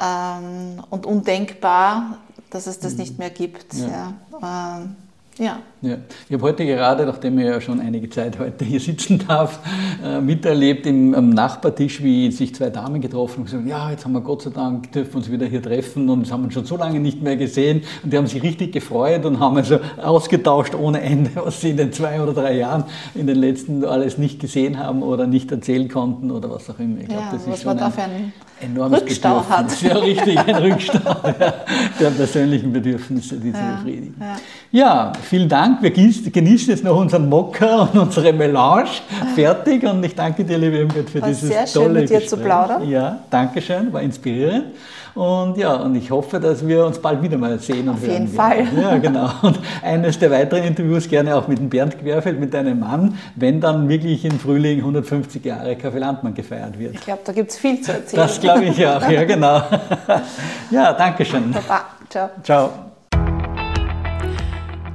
Ähm, 0.02 0.82
und 0.88 1.04
undenkbar, 1.04 2.16
dass 2.48 2.66
es 2.66 2.78
das 2.78 2.94
nicht 2.94 3.18
mehr 3.18 3.28
gibt. 3.30 3.74
Ja. 3.74 4.14
Ähm, 4.80 4.96
ja. 5.38 5.58
Ja. 5.80 5.96
Ich 6.28 6.34
habe 6.34 6.44
heute 6.44 6.64
gerade, 6.64 7.04
nachdem 7.04 7.38
ich 7.38 7.46
ja 7.46 7.60
schon 7.60 7.80
einige 7.80 8.08
Zeit 8.08 8.38
heute 8.38 8.64
hier 8.64 8.78
sitzen 8.78 9.24
darf, 9.26 9.58
äh, 10.04 10.20
miterlebt 10.20 10.86
im, 10.86 11.12
am 11.14 11.30
Nachbartisch, 11.30 12.02
wie 12.02 12.30
sich 12.30 12.54
zwei 12.54 12.70
Damen 12.70 13.00
getroffen 13.00 13.32
haben 13.32 13.40
und 13.40 13.44
gesagt, 13.46 13.66
ja, 13.66 13.90
jetzt 13.90 14.04
haben 14.04 14.12
wir 14.12 14.20
Gott 14.20 14.42
sei 14.42 14.50
Dank, 14.50 14.92
dürfen 14.92 15.16
uns 15.16 15.30
wieder 15.30 15.46
hier 15.46 15.60
treffen 15.60 16.08
und 16.08 16.22
das 16.22 16.32
haben 16.32 16.44
wir 16.44 16.50
schon 16.52 16.66
so 16.66 16.76
lange 16.76 17.00
nicht 17.00 17.20
mehr 17.20 17.36
gesehen 17.36 17.82
und 18.04 18.12
die 18.12 18.16
haben 18.16 18.28
sich 18.28 18.42
richtig 18.42 18.72
gefreut 18.72 19.24
und 19.24 19.40
haben 19.40 19.56
also 19.56 19.80
ausgetauscht 20.00 20.74
ohne 20.74 21.00
Ende, 21.00 21.30
was 21.34 21.60
sie 21.60 21.70
in 21.70 21.76
den 21.78 21.92
zwei 21.92 22.20
oder 22.22 22.32
drei 22.32 22.56
Jahren 22.56 22.84
in 23.14 23.26
den 23.26 23.36
letzten 23.36 23.84
alles 23.84 24.18
nicht 24.18 24.38
gesehen 24.38 24.78
haben 24.78 25.02
oder 25.02 25.26
nicht 25.26 25.50
erzählen 25.50 25.88
konnten 25.88 26.30
oder 26.30 26.48
was 26.50 26.70
auch 26.70 26.78
immer. 26.78 27.00
Ich 27.00 27.08
glaube, 27.08 27.22
Ja, 27.22 27.32
das 27.32 27.46
was 27.48 27.58
ist 27.58 27.64
man 27.64 27.78
da 27.78 27.86
ein 27.86 27.92
für 27.92 28.02
einen 28.02 28.32
enormes 28.62 29.02
Rückstau 29.02 29.40
Bedürfnis. 29.40 29.82
hat. 29.82 29.90
Ja, 29.92 29.96
richtig, 29.98 30.38
ein 30.38 30.54
Rückstau 30.56 30.98
ja, 31.40 31.52
der 32.00 32.10
persönlichen 32.10 32.72
Bedürfnisse, 32.72 33.36
die 33.36 33.52
zu 33.52 33.58
Ja, 33.58 33.76
befriedigen. 33.76 34.14
ja. 34.20 34.36
Ja, 34.74 35.12
vielen 35.22 35.48
Dank. 35.48 35.82
Wir 35.82 35.90
genießen 35.90 36.70
jetzt 36.70 36.82
noch 36.84 36.96
unseren 36.96 37.28
Mokka 37.28 37.82
und 37.92 37.98
unsere 37.98 38.32
Melange 38.32 38.88
fertig. 39.34 39.84
Und 39.84 40.02
ich 40.04 40.14
danke 40.14 40.44
dir, 40.44 40.56
liebe 40.56 40.78
Irmgard, 40.78 41.10
für 41.10 41.20
War 41.20 41.28
dieses 41.28 41.48
sehr 41.50 41.66
schön, 41.66 41.82
tolle 41.82 42.00
mit 42.00 42.10
dir 42.10 42.20
Gespräch. 42.20 42.28
zu 42.30 42.36
plaudern. 42.38 42.88
Ja, 42.88 43.18
danke 43.28 43.60
schön, 43.60 43.92
war 43.92 44.00
inspirierend. 44.00 44.66
Und 45.14 45.58
ja, 45.58 45.74
und 45.74 45.94
ich 45.94 46.10
hoffe, 46.10 46.40
dass 46.40 46.66
wir 46.66 46.86
uns 46.86 46.98
bald 46.98 47.22
wieder 47.22 47.36
mal 47.36 47.58
sehen 47.58 47.86
und 47.86 47.96
Auf 47.96 48.00
hören 48.00 48.12
jeden 48.28 48.32
werden. 48.38 48.66
Fall. 48.66 48.82
Ja, 48.82 48.96
genau. 48.96 49.28
Und 49.42 49.58
eines 49.82 50.18
der 50.18 50.30
weiteren 50.30 50.62
Interviews 50.64 51.06
gerne 51.06 51.36
auch 51.36 51.48
mit 51.48 51.58
dem 51.58 51.68
Bernd 51.68 51.98
Querfeld, 51.98 52.40
mit 52.40 52.54
deinem 52.54 52.80
Mann, 52.80 53.18
wenn 53.36 53.60
dann 53.60 53.90
wirklich 53.90 54.24
im 54.24 54.38
Frühling 54.40 54.78
150 54.78 55.44
Jahre 55.44 55.76
Kaffee 55.76 55.98
Landmann 55.98 56.32
gefeiert 56.32 56.78
wird. 56.78 56.94
Ich 56.94 57.02
glaube, 57.02 57.20
da 57.26 57.32
gibt 57.32 57.50
es 57.50 57.58
viel 57.58 57.78
zu 57.82 57.92
erzählen. 57.92 58.22
Glaube 58.54 58.64
ich 58.64 58.86
auch, 58.86 59.08
ja 59.08 59.24
genau. 59.24 59.62
Ja, 60.70 60.92
danke 60.92 61.24
schön. 61.24 61.52
Baba. 61.52 61.86
Ciao. 62.08 62.30
Ciao. 62.42 62.70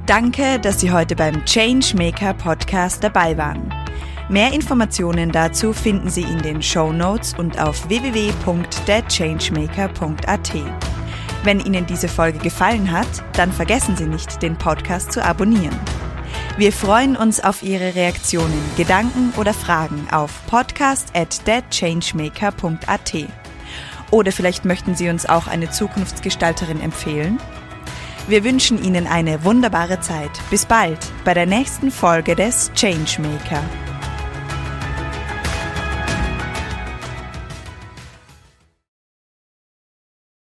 Danke, 0.06 0.58
dass 0.58 0.80
Sie 0.80 0.90
heute 0.90 1.14
beim 1.14 1.44
Changemaker 1.44 2.32
Podcast 2.34 3.04
dabei 3.04 3.36
waren. 3.36 3.72
Mehr 4.28 4.52
Informationen 4.52 5.30
dazu 5.30 5.72
finden 5.72 6.10
Sie 6.10 6.22
in 6.22 6.42
den 6.42 6.60
Show 6.62 6.92
Notes 6.92 7.34
und 7.38 7.60
auf 7.60 7.88
www.thechangemaker.at. 7.88 10.52
Wenn 11.44 11.60
Ihnen 11.60 11.86
diese 11.86 12.08
Folge 12.08 12.38
gefallen 12.38 12.90
hat, 12.90 13.06
dann 13.34 13.52
vergessen 13.52 13.96
Sie 13.96 14.06
nicht, 14.06 14.42
den 14.42 14.56
Podcast 14.56 15.12
zu 15.12 15.24
abonnieren. 15.24 15.78
Wir 16.58 16.72
freuen 16.72 17.16
uns 17.16 17.42
auf 17.42 17.62
Ihre 17.62 17.94
Reaktionen, 17.94 18.60
Gedanken 18.76 19.32
oder 19.36 19.54
Fragen 19.54 20.08
auf 20.10 20.44
podcast 20.46 21.14
at 21.14 21.44
thechangemaker.at. 21.44 23.14
Oder 24.10 24.32
vielleicht 24.32 24.64
möchten 24.64 24.94
Sie 24.94 25.08
uns 25.08 25.28
auch 25.28 25.46
eine 25.46 25.70
Zukunftsgestalterin 25.70 26.80
empfehlen? 26.80 27.38
Wir 28.26 28.44
wünschen 28.44 28.82
Ihnen 28.82 29.06
eine 29.06 29.44
wunderbare 29.44 30.00
Zeit. 30.00 30.30
Bis 30.50 30.66
bald 30.66 30.98
bei 31.24 31.34
der 31.34 31.46
nächsten 31.46 31.90
Folge 31.90 32.34
des 32.34 32.70
Changemaker. 32.74 33.62